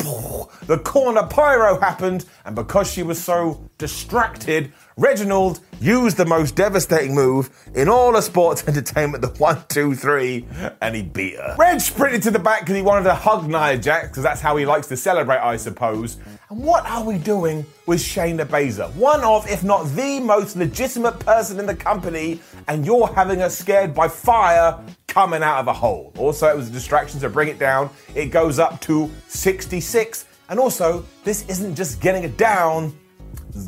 the 0.68 0.78
corner 0.80 1.24
pyro 1.24 1.80
happened, 1.80 2.26
and 2.46 2.56
because 2.56 2.92
she 2.92 3.04
was 3.04 3.22
so 3.22 3.70
distracted, 3.78 4.72
Reginald 4.98 5.62
used 5.80 6.18
the 6.18 6.26
most 6.26 6.56
devastating 6.56 7.16
move 7.16 7.50
in 7.74 7.88
all 7.88 8.16
of 8.16 8.24
sports 8.24 8.64
entertainment, 8.68 9.22
the 9.22 9.30
one, 9.40 9.64
two, 9.70 9.96
three, 9.96 10.46
and 10.82 10.96
he 10.96 11.02
beat 11.02 11.38
her. 11.38 11.56
Reg 11.58 11.80
sprinted 11.80 12.22
to 12.24 12.32
the 12.32 12.40
back 12.40 12.62
because 12.62 12.76
he 12.76 12.82
wanted 12.82 13.06
to 13.06 13.16
hug 13.16 13.48
Nia 13.48 13.78
Jax, 13.78 14.10
because 14.10 14.24
that's 14.24 14.42
how 14.42 14.58
he 14.58 14.66
likes 14.66 14.88
to 14.88 14.98
celebrate, 14.98 15.40
I 15.40 15.58
suppose. 15.58 16.18
And 16.50 16.64
what 16.64 16.86
are 16.86 17.04
we 17.04 17.18
doing 17.18 17.66
with 17.86 18.00
Shayna 18.00 18.46
Baszler? 18.46 18.94
One 18.96 19.24
of, 19.24 19.50
if 19.50 19.64
not 19.64 19.86
the 19.96 20.20
most 20.20 20.56
legitimate 20.56 21.20
person 21.20 21.60
in 21.60 21.66
the 21.66 21.76
company, 21.76 22.42
and 22.68 22.86
you're 22.86 23.08
having 23.08 23.40
her 23.40 23.50
scared 23.50 23.94
by 23.96 24.08
fire 24.08 24.78
coming 25.08 25.44
out 25.44 25.60
of 25.60 25.68
a 25.68 25.74
hole. 25.74 26.14
Also, 26.18 26.48
it 26.48 26.56
was 26.56 26.70
a 26.70 26.72
distraction 26.72 27.20
to 27.20 27.30
bring 27.30 27.50
it 27.50 27.60
down. 27.60 27.90
It 28.16 28.28
goes 28.28 28.60
up 28.60 28.80
to 28.82 29.10
66 29.28 30.26
And 30.50 30.60
also, 30.60 31.06
this 31.24 31.48
isn't 31.50 31.76
just 31.76 32.02
getting 32.02 32.24
it 32.24 32.38
down, 32.38 32.98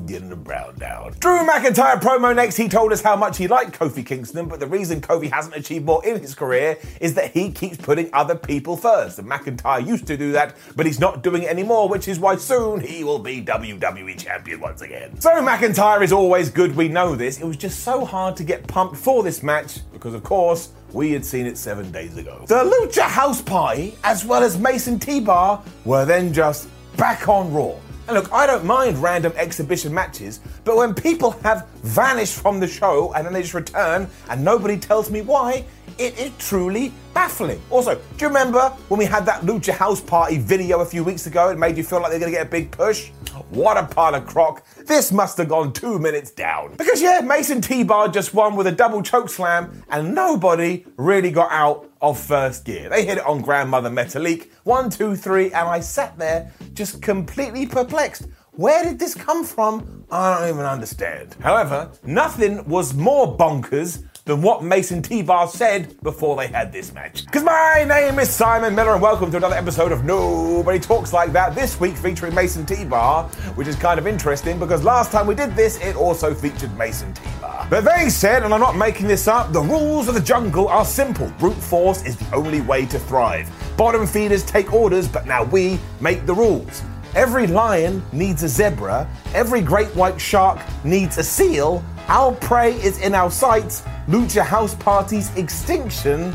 getting 0.05 0.29
the 0.29 0.35
brown 0.35 0.75
down. 0.77 1.13
Drew 1.19 1.45
McIntyre 1.45 1.99
promo 1.99 2.35
next, 2.35 2.57
he 2.57 2.67
told 2.67 2.91
us 2.91 3.01
how 3.01 3.15
much 3.15 3.37
he 3.37 3.47
liked 3.47 3.77
Kofi 3.77 4.05
Kingston, 4.05 4.47
but 4.47 4.59
the 4.59 4.67
reason 4.67 5.01
Kofi 5.01 5.31
hasn't 5.31 5.55
achieved 5.55 5.85
more 5.85 6.03
in 6.05 6.19
his 6.19 6.35
career 6.35 6.77
is 7.01 7.13
that 7.15 7.31
he 7.31 7.51
keeps 7.51 7.77
putting 7.77 8.09
other 8.13 8.35
people 8.35 8.77
first. 8.77 9.19
And 9.19 9.29
McIntyre 9.29 9.85
used 9.85 10.07
to 10.07 10.17
do 10.17 10.31
that, 10.33 10.55
but 10.75 10.85
he's 10.85 10.99
not 10.99 11.23
doing 11.23 11.43
it 11.43 11.49
anymore, 11.49 11.89
which 11.89 12.07
is 12.07 12.19
why 12.19 12.35
soon 12.35 12.79
he 12.79 13.03
will 13.03 13.19
be 13.19 13.43
WWE 13.43 14.17
Champion 14.17 14.59
once 14.59 14.81
again. 14.81 15.19
So 15.19 15.31
McIntyre 15.41 16.01
is 16.03 16.11
always 16.11 16.49
good, 16.49 16.75
we 16.75 16.87
know 16.87 17.15
this. 17.15 17.39
It 17.39 17.45
was 17.45 17.57
just 17.57 17.81
so 17.81 18.05
hard 18.05 18.35
to 18.37 18.43
get 18.43 18.67
pumped 18.67 18.97
for 18.97 19.23
this 19.23 19.43
match, 19.43 19.79
because 19.91 20.13
of 20.13 20.23
course, 20.23 20.69
we 20.91 21.11
had 21.11 21.25
seen 21.25 21.45
it 21.45 21.57
seven 21.57 21.91
days 21.91 22.17
ago. 22.17 22.45
The 22.47 22.63
Lucha 22.63 23.01
House 23.01 23.41
Party, 23.41 23.97
as 24.03 24.25
well 24.25 24.43
as 24.43 24.57
Mace 24.59 24.87
and 24.87 25.01
T-Bar, 25.01 25.63
were 25.85 26.05
then 26.05 26.31
just 26.31 26.69
back 26.97 27.27
on 27.27 27.51
Raw. 27.51 27.75
And 28.07 28.17
look, 28.17 28.31
I 28.33 28.45
don't 28.45 28.65
mind 28.65 28.97
random 28.97 29.31
exhibition 29.35 29.93
matches, 29.93 30.41
but 30.65 30.75
when 30.75 30.93
people 30.93 31.31
have 31.43 31.67
vanished 31.83 32.39
from 32.39 32.59
the 32.59 32.67
show 32.67 33.13
and 33.13 33.25
then 33.25 33.33
they 33.33 33.41
just 33.41 33.53
return 33.53 34.09
and 34.29 34.43
nobody 34.43 34.77
tells 34.77 35.09
me 35.09 35.21
why, 35.21 35.65
it 35.97 36.17
is 36.19 36.31
truly 36.37 36.91
baffling. 37.13 37.61
Also, 37.69 37.95
do 37.95 38.01
you 38.19 38.27
remember 38.27 38.69
when 38.89 38.97
we 38.97 39.05
had 39.05 39.25
that 39.25 39.41
Lucha 39.41 39.71
House 39.71 40.01
Party 40.01 40.37
video 40.37 40.79
a 40.81 40.85
few 40.85 41.03
weeks 41.03 41.27
ago? 41.27 41.49
It 41.49 41.57
made 41.57 41.77
you 41.77 41.83
feel 41.83 42.01
like 42.01 42.11
they're 42.11 42.19
gonna 42.19 42.31
get 42.31 42.47
a 42.47 42.49
big 42.49 42.71
push? 42.71 43.09
What 43.49 43.77
a 43.77 43.83
pile 43.85 44.15
of 44.15 44.25
crock. 44.25 44.65
This 44.85 45.11
must 45.11 45.37
have 45.37 45.49
gone 45.49 45.71
two 45.71 45.99
minutes 45.99 46.31
down. 46.31 46.75
Because, 46.75 47.01
yeah, 47.01 47.21
Mace 47.21 47.51
and 47.51 47.63
T 47.63 47.83
Bar 47.83 48.09
just 48.09 48.33
won 48.33 48.55
with 48.55 48.67
a 48.67 48.71
double 48.71 49.01
choke 49.01 49.29
slam, 49.29 49.83
and 49.89 50.13
nobody 50.13 50.85
really 50.97 51.31
got 51.31 51.51
out 51.51 51.89
of 52.03 52.19
first 52.19 52.65
gear. 52.65 52.89
They 52.89 53.05
hit 53.05 53.17
it 53.17 53.25
on 53.25 53.41
Grandmother 53.41 53.89
Metalik. 53.89 54.49
One, 54.63 54.89
two, 54.89 55.15
three, 55.15 55.45
and 55.45 55.67
I 55.67 55.79
sat 55.79 56.17
there 56.17 56.51
just 56.73 57.01
completely 57.01 57.65
perplexed. 57.65 58.27
Where 58.51 58.83
did 58.83 58.99
this 58.99 59.15
come 59.15 59.43
from? 59.43 60.05
I 60.11 60.37
don't 60.37 60.49
even 60.49 60.65
understand. 60.65 61.35
However, 61.39 61.91
nothing 62.03 62.67
was 62.67 62.93
more 62.93 63.35
bonkers 63.35 64.03
than 64.25 64.41
what 64.41 64.63
Mace 64.63 64.91
and 64.91 65.03
T-Bar 65.03 65.49
said 65.49 66.01
before 66.01 66.37
they 66.37 66.47
had 66.47 66.71
this 66.71 66.93
match. 66.93 67.25
Because 67.25 67.43
my 67.43 67.83
name 67.85 68.19
is 68.19 68.29
Simon 68.29 68.73
Miller 68.73 68.93
and 68.93 69.01
welcome 69.01 69.29
to 69.31 69.35
another 69.35 69.55
episode 69.55 69.91
of 69.91 70.05
Nobody 70.05 70.79
Talks 70.79 71.11
Like 71.11 71.33
That, 71.33 71.53
this 71.55 71.77
week 71.77 71.97
featuring 71.97 72.33
Mace 72.33 72.55
and 72.55 72.65
T-Bar, 72.65 73.25
which 73.55 73.67
is 73.67 73.75
kind 73.75 73.99
of 73.99 74.07
interesting 74.07 74.57
because 74.59 74.81
last 74.81 75.11
time 75.11 75.27
we 75.27 75.35
did 75.35 75.57
this, 75.57 75.77
it 75.81 75.97
also 75.97 76.33
featured 76.33 76.73
Mason 76.77 77.13
T-Bar. 77.13 77.67
But 77.69 77.83
they 77.83 78.09
said, 78.09 78.43
and 78.43 78.53
I'm 78.53 78.61
not 78.61 78.77
making 78.77 79.07
this 79.07 79.27
up, 79.27 79.51
the 79.51 79.61
rules 79.61 80.07
of 80.07 80.13
the 80.13 80.21
jungle 80.21 80.69
are 80.69 80.85
simple. 80.85 81.29
Brute 81.37 81.53
force 81.55 82.05
is 82.05 82.15
the 82.15 82.33
only 82.33 82.61
way 82.61 82.85
to 82.85 82.99
thrive. 82.99 83.51
Bottom 83.75 84.07
feeders 84.07 84.45
take 84.45 84.71
orders, 84.71 85.05
but 85.05 85.27
now 85.27 85.43
we 85.43 85.77
make 85.99 86.25
the 86.25 86.33
rules. 86.33 86.81
Every 87.13 87.45
lion 87.45 88.01
needs 88.13 88.41
a 88.43 88.47
zebra, 88.47 89.05
every 89.33 89.59
great 89.59 89.89
white 89.97 90.19
shark 90.19 90.61
needs 90.85 91.17
a 91.17 91.23
seal, 91.23 91.83
our 92.07 92.33
prey 92.33 92.73
is 92.81 92.99
in 93.01 93.13
our 93.13 93.29
sights, 93.29 93.83
Lucha 94.07 94.45
House 94.45 94.75
Party's 94.75 95.33
extinction 95.37 96.33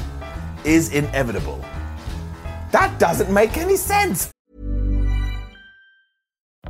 is 0.64 0.94
inevitable. 0.94 1.62
That 2.72 2.98
doesn't 2.98 3.32
make 3.32 3.58
any 3.58 3.76
sense. 3.76 4.30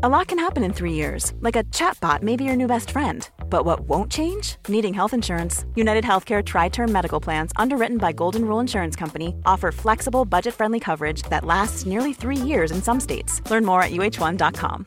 A 0.00 0.08
lot 0.08 0.28
can 0.28 0.38
happen 0.38 0.62
in 0.62 0.72
three 0.72 0.92
years, 0.92 1.32
like 1.40 1.56
a 1.56 1.64
chatbot 1.64 2.22
may 2.22 2.36
be 2.36 2.44
your 2.44 2.54
new 2.56 2.68
best 2.68 2.90
friend. 2.90 3.28
But 3.50 3.64
what 3.64 3.80
won't 3.80 4.12
change? 4.12 4.56
Needing 4.68 4.94
health 4.94 5.12
insurance. 5.12 5.64
United 5.74 6.04
Healthcare 6.04 6.44
Tri 6.44 6.68
Term 6.68 6.92
Medical 6.92 7.20
Plans, 7.20 7.52
underwritten 7.56 7.98
by 7.98 8.12
Golden 8.12 8.44
Rule 8.44 8.60
Insurance 8.60 8.94
Company, 8.94 9.34
offer 9.44 9.72
flexible, 9.72 10.24
budget 10.24 10.54
friendly 10.54 10.80
coverage 10.80 11.22
that 11.30 11.44
lasts 11.44 11.86
nearly 11.86 12.12
three 12.12 12.36
years 12.36 12.70
in 12.70 12.82
some 12.82 13.00
states. 13.00 13.40
Learn 13.50 13.64
more 13.64 13.82
at 13.82 13.90
uh1.com. 13.90 14.86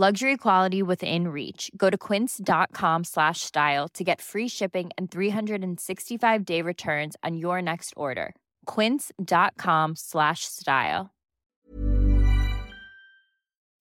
Luxury 0.00 0.36
quality 0.36 0.80
within 0.80 1.26
reach. 1.26 1.72
Go 1.76 1.90
to 1.90 1.98
quince.com 1.98 3.02
slash 3.02 3.40
style 3.40 3.88
to 3.94 4.04
get 4.04 4.20
free 4.20 4.46
shipping 4.46 4.90
and 4.96 5.10
365 5.10 6.44
day 6.44 6.62
returns 6.62 7.16
on 7.24 7.36
your 7.36 7.60
next 7.60 7.94
order. 7.96 8.36
Quince.com 8.66 9.96
slash 9.96 10.44
style. 10.44 11.10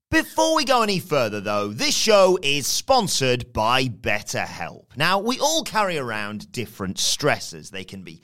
Before 0.09 0.55
we 0.55 0.65
go 0.65 0.81
any 0.81 0.99
further, 0.99 1.39
though, 1.39 1.67
this 1.67 1.95
show 1.95 2.39
is 2.41 2.65
sponsored 2.65 3.53
by 3.53 3.87
BetterHelp. 3.87 4.95
Now, 4.95 5.19
we 5.19 5.39
all 5.39 5.61
carry 5.61 5.99
around 5.99 6.51
different 6.51 6.97
stressors. 6.97 7.69
They 7.69 7.83
can 7.83 8.01
be 8.01 8.23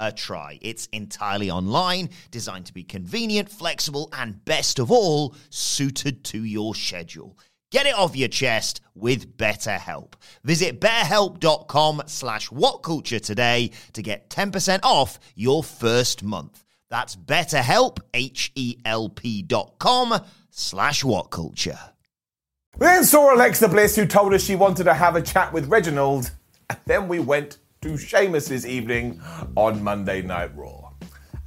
a 0.00 0.12
try. 0.12 0.58
It's 0.62 0.86
entirely 0.92 1.50
online, 1.50 2.10
designed 2.30 2.66
to 2.66 2.74
be 2.74 2.84
convenient, 2.84 3.50
flexible, 3.50 4.08
and 4.12 4.44
best 4.44 4.78
of 4.78 4.90
all, 4.90 5.34
suited 5.50 6.24
to 6.24 6.44
your 6.44 6.74
schedule. 6.74 7.38
Get 7.72 7.86
it 7.86 7.94
off 7.94 8.16
your 8.16 8.28
chest 8.28 8.80
with 8.94 9.36
BetterHelp. 9.36 10.14
Visit 10.44 10.80
betterhelp.com 10.80 12.04
slash 12.06 12.48
whatculture 12.50 13.20
today 13.20 13.72
to 13.92 14.02
get 14.02 14.30
10% 14.30 14.80
off 14.84 15.18
your 15.34 15.64
first 15.64 16.22
month. 16.22 16.64
That's 16.88 17.16
betterhelp, 17.16 17.98
H-E-L-P 18.14 19.42
dot 19.42 19.74
com 19.78 20.20
slash 20.50 21.02
whatculture. 21.02 21.78
We 22.78 22.86
then 22.86 23.04
saw 23.04 23.34
Alexa 23.34 23.68
Bliss, 23.68 23.96
who 23.96 24.06
told 24.06 24.32
us 24.34 24.44
she 24.44 24.54
wanted 24.54 24.84
to 24.84 24.94
have 24.94 25.16
a 25.16 25.22
chat 25.22 25.52
with 25.52 25.68
Reginald, 25.68 26.30
and 26.70 26.78
then 26.84 27.08
we 27.08 27.18
went 27.18 27.58
to 27.86 27.96
Sheamus's 27.96 28.66
evening 28.66 29.20
on 29.56 29.80
Monday 29.80 30.20
Night 30.20 30.50
Raw. 30.56 30.85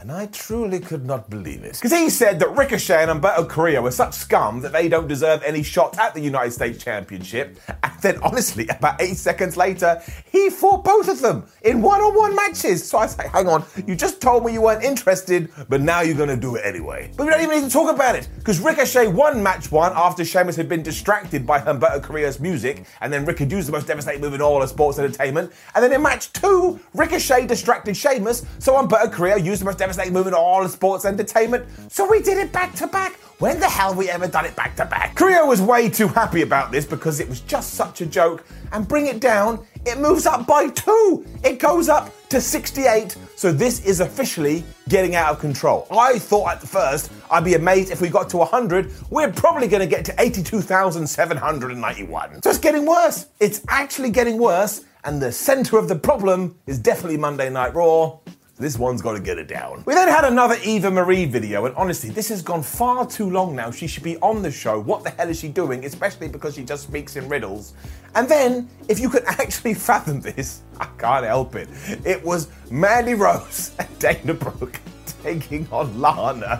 And 0.01 0.13
I 0.13 0.27
truly 0.27 0.79
could 0.79 1.05
not 1.05 1.29
believe 1.29 1.65
it. 1.65 1.73
Because 1.73 1.91
he 1.91 2.09
said 2.09 2.39
that 2.39 2.55
Ricochet 2.55 3.03
and 3.03 3.21
Humberto 3.21 3.49
Carrillo 3.49 3.81
were 3.81 3.91
such 3.91 4.13
scum 4.13 4.61
that 4.61 4.71
they 4.71 4.87
don't 4.87 5.09
deserve 5.09 5.43
any 5.43 5.61
shot 5.61 5.99
at 5.99 6.13
the 6.13 6.21
United 6.21 6.51
States 6.51 6.81
Championship. 6.81 7.59
And 7.83 8.01
then, 8.01 8.17
honestly, 8.23 8.65
about 8.69 9.01
eight 9.01 9.17
seconds 9.17 9.57
later, 9.57 10.01
he 10.31 10.49
fought 10.49 10.85
both 10.85 11.09
of 11.09 11.19
them 11.19 11.45
in 11.63 11.81
one 11.81 11.99
on 11.99 12.15
one 12.15 12.33
matches. 12.33 12.87
So 12.87 12.97
I 12.99 13.07
say, 13.07 13.27
hang 13.27 13.49
on, 13.49 13.65
you 13.85 13.93
just 13.93 14.21
told 14.21 14.45
me 14.45 14.53
you 14.53 14.61
weren't 14.61 14.85
interested, 14.85 15.51
but 15.67 15.81
now 15.81 15.99
you're 15.99 16.15
going 16.15 16.29
to 16.29 16.37
do 16.37 16.55
it 16.55 16.65
anyway. 16.65 17.11
But 17.17 17.25
we 17.25 17.31
don't 17.31 17.41
even 17.41 17.59
need 17.59 17.67
to 17.67 17.73
talk 17.73 17.93
about 17.93 18.15
it. 18.15 18.29
Because 18.37 18.61
Ricochet 18.61 19.07
won 19.07 19.43
match 19.43 19.69
one 19.69 19.91
after 19.93 20.23
Sheamus 20.23 20.55
had 20.55 20.69
been 20.69 20.81
distracted 20.81 21.45
by 21.45 21.59
Humberto 21.59 22.01
Carrillo's 22.01 22.39
music. 22.39 22.85
And 23.01 23.11
then 23.11 23.25
Rick 23.25 23.41
used 23.41 23.67
the 23.67 23.73
most 23.73 23.87
devastating 23.87 24.21
move 24.21 24.33
in 24.33 24.41
all 24.41 24.63
of 24.63 24.69
sports 24.69 24.97
entertainment. 24.97 25.51
And 25.75 25.83
then 25.83 25.91
in 25.91 26.01
match 26.01 26.31
two, 26.31 26.79
Ricochet 26.93 27.47
distracted 27.47 27.97
Sheamus. 27.97 28.45
So 28.59 28.75
Humberto 28.75 29.11
Carrillo 29.11 29.35
used 29.35 29.59
the 29.59 29.65
most 29.65 29.77
devastating 29.77 29.88
move 30.11 30.27
in 30.27 30.33
all 30.33 30.67
sports 30.67 31.05
entertainment. 31.05 31.65
So 31.91 32.09
we 32.09 32.21
did 32.21 32.37
it 32.37 32.51
back 32.51 32.75
to 32.75 32.87
back. 32.87 33.19
When 33.39 33.59
the 33.61 33.69
hell 33.69 33.95
we 33.95 34.09
ever 34.09 34.27
done 34.27 34.45
it 34.45 34.53
back 34.57 34.75
to 34.75 34.85
back? 34.85 35.15
Carrillo 35.15 35.47
was 35.47 35.61
way 35.61 35.89
too 35.89 36.09
happy 36.09 36.41
about 36.41 36.73
this 36.73 36.85
because 36.85 37.21
it 37.21 37.29
was 37.29 37.39
just 37.39 37.75
such 37.75 38.01
a 38.01 38.05
joke. 38.05 38.43
And 38.73 38.85
bring 38.85 39.07
it 39.07 39.21
down, 39.21 39.65
it 39.85 39.97
moves 39.97 40.25
up 40.25 40.45
by 40.45 40.67
two. 40.67 41.25
It 41.43 41.57
goes 41.57 41.87
up 41.87 42.11
to 42.29 42.41
68. 42.41 43.15
So 43.37 43.53
this 43.53 43.85
is 43.85 44.01
officially 44.01 44.65
getting 44.89 45.15
out 45.15 45.31
of 45.31 45.39
control. 45.39 45.87
I 45.89 46.19
thought 46.19 46.51
at 46.51 46.61
first 46.61 47.13
I'd 47.31 47.45
be 47.45 47.53
amazed 47.53 47.91
if 47.91 48.01
we 48.01 48.09
got 48.09 48.29
to 48.31 48.37
100. 48.37 48.91
We're 49.09 49.31
probably 49.31 49.69
going 49.69 49.81
to 49.81 49.87
get 49.87 50.03
to 50.05 50.13
82,791. 50.21 52.41
So 52.41 52.49
it's 52.49 52.59
getting 52.59 52.85
worse. 52.85 53.27
It's 53.39 53.61
actually 53.69 54.09
getting 54.09 54.37
worse. 54.37 54.83
And 55.05 55.21
the 55.21 55.31
center 55.31 55.77
of 55.77 55.87
the 55.87 55.95
problem 55.95 56.59
is 56.67 56.77
definitely 56.77 57.15
Monday 57.15 57.49
Night 57.49 57.73
Raw 57.73 58.19
This 58.59 58.77
one's 58.77 59.01
got 59.01 59.13
to 59.13 59.21
get 59.21 59.37
it 59.37 59.47
down. 59.47 59.83
We 59.85 59.93
then 59.93 60.09
had 60.09 60.25
another 60.25 60.57
Eva 60.65 60.91
Marie 60.91 61.23
video, 61.23 61.65
and 61.65 61.73
honestly, 61.77 62.09
this 62.09 62.27
has 62.27 62.41
gone 62.41 62.61
far 62.61 63.07
too 63.07 63.29
long 63.29 63.55
now. 63.55 63.71
She 63.71 63.87
should 63.87 64.03
be 64.03 64.17
on 64.17 64.41
the 64.41 64.51
show. 64.51 64.81
What 64.81 65.05
the 65.05 65.11
hell 65.11 65.29
is 65.29 65.39
she 65.39 65.47
doing? 65.47 65.85
Especially 65.85 66.27
because 66.27 66.55
she 66.55 66.65
just 66.65 66.83
speaks 66.83 67.15
in 67.15 67.29
riddles. 67.29 67.73
And 68.15 68.27
then, 68.27 68.69
if 68.89 68.99
you 68.99 69.09
could 69.09 69.23
actually 69.27 69.75
fathom 69.75 70.19
this, 70.19 70.61
I 70.79 70.87
can't 70.97 71.25
help 71.25 71.55
it. 71.55 71.69
It 72.05 72.21
was 72.21 72.49
Mandy 72.69 73.13
Rose 73.13 73.71
and 73.79 73.87
Dana 73.97 74.33
Brooke 74.33 74.81
taking 75.23 75.65
on 75.71 75.97
Lana 75.97 76.59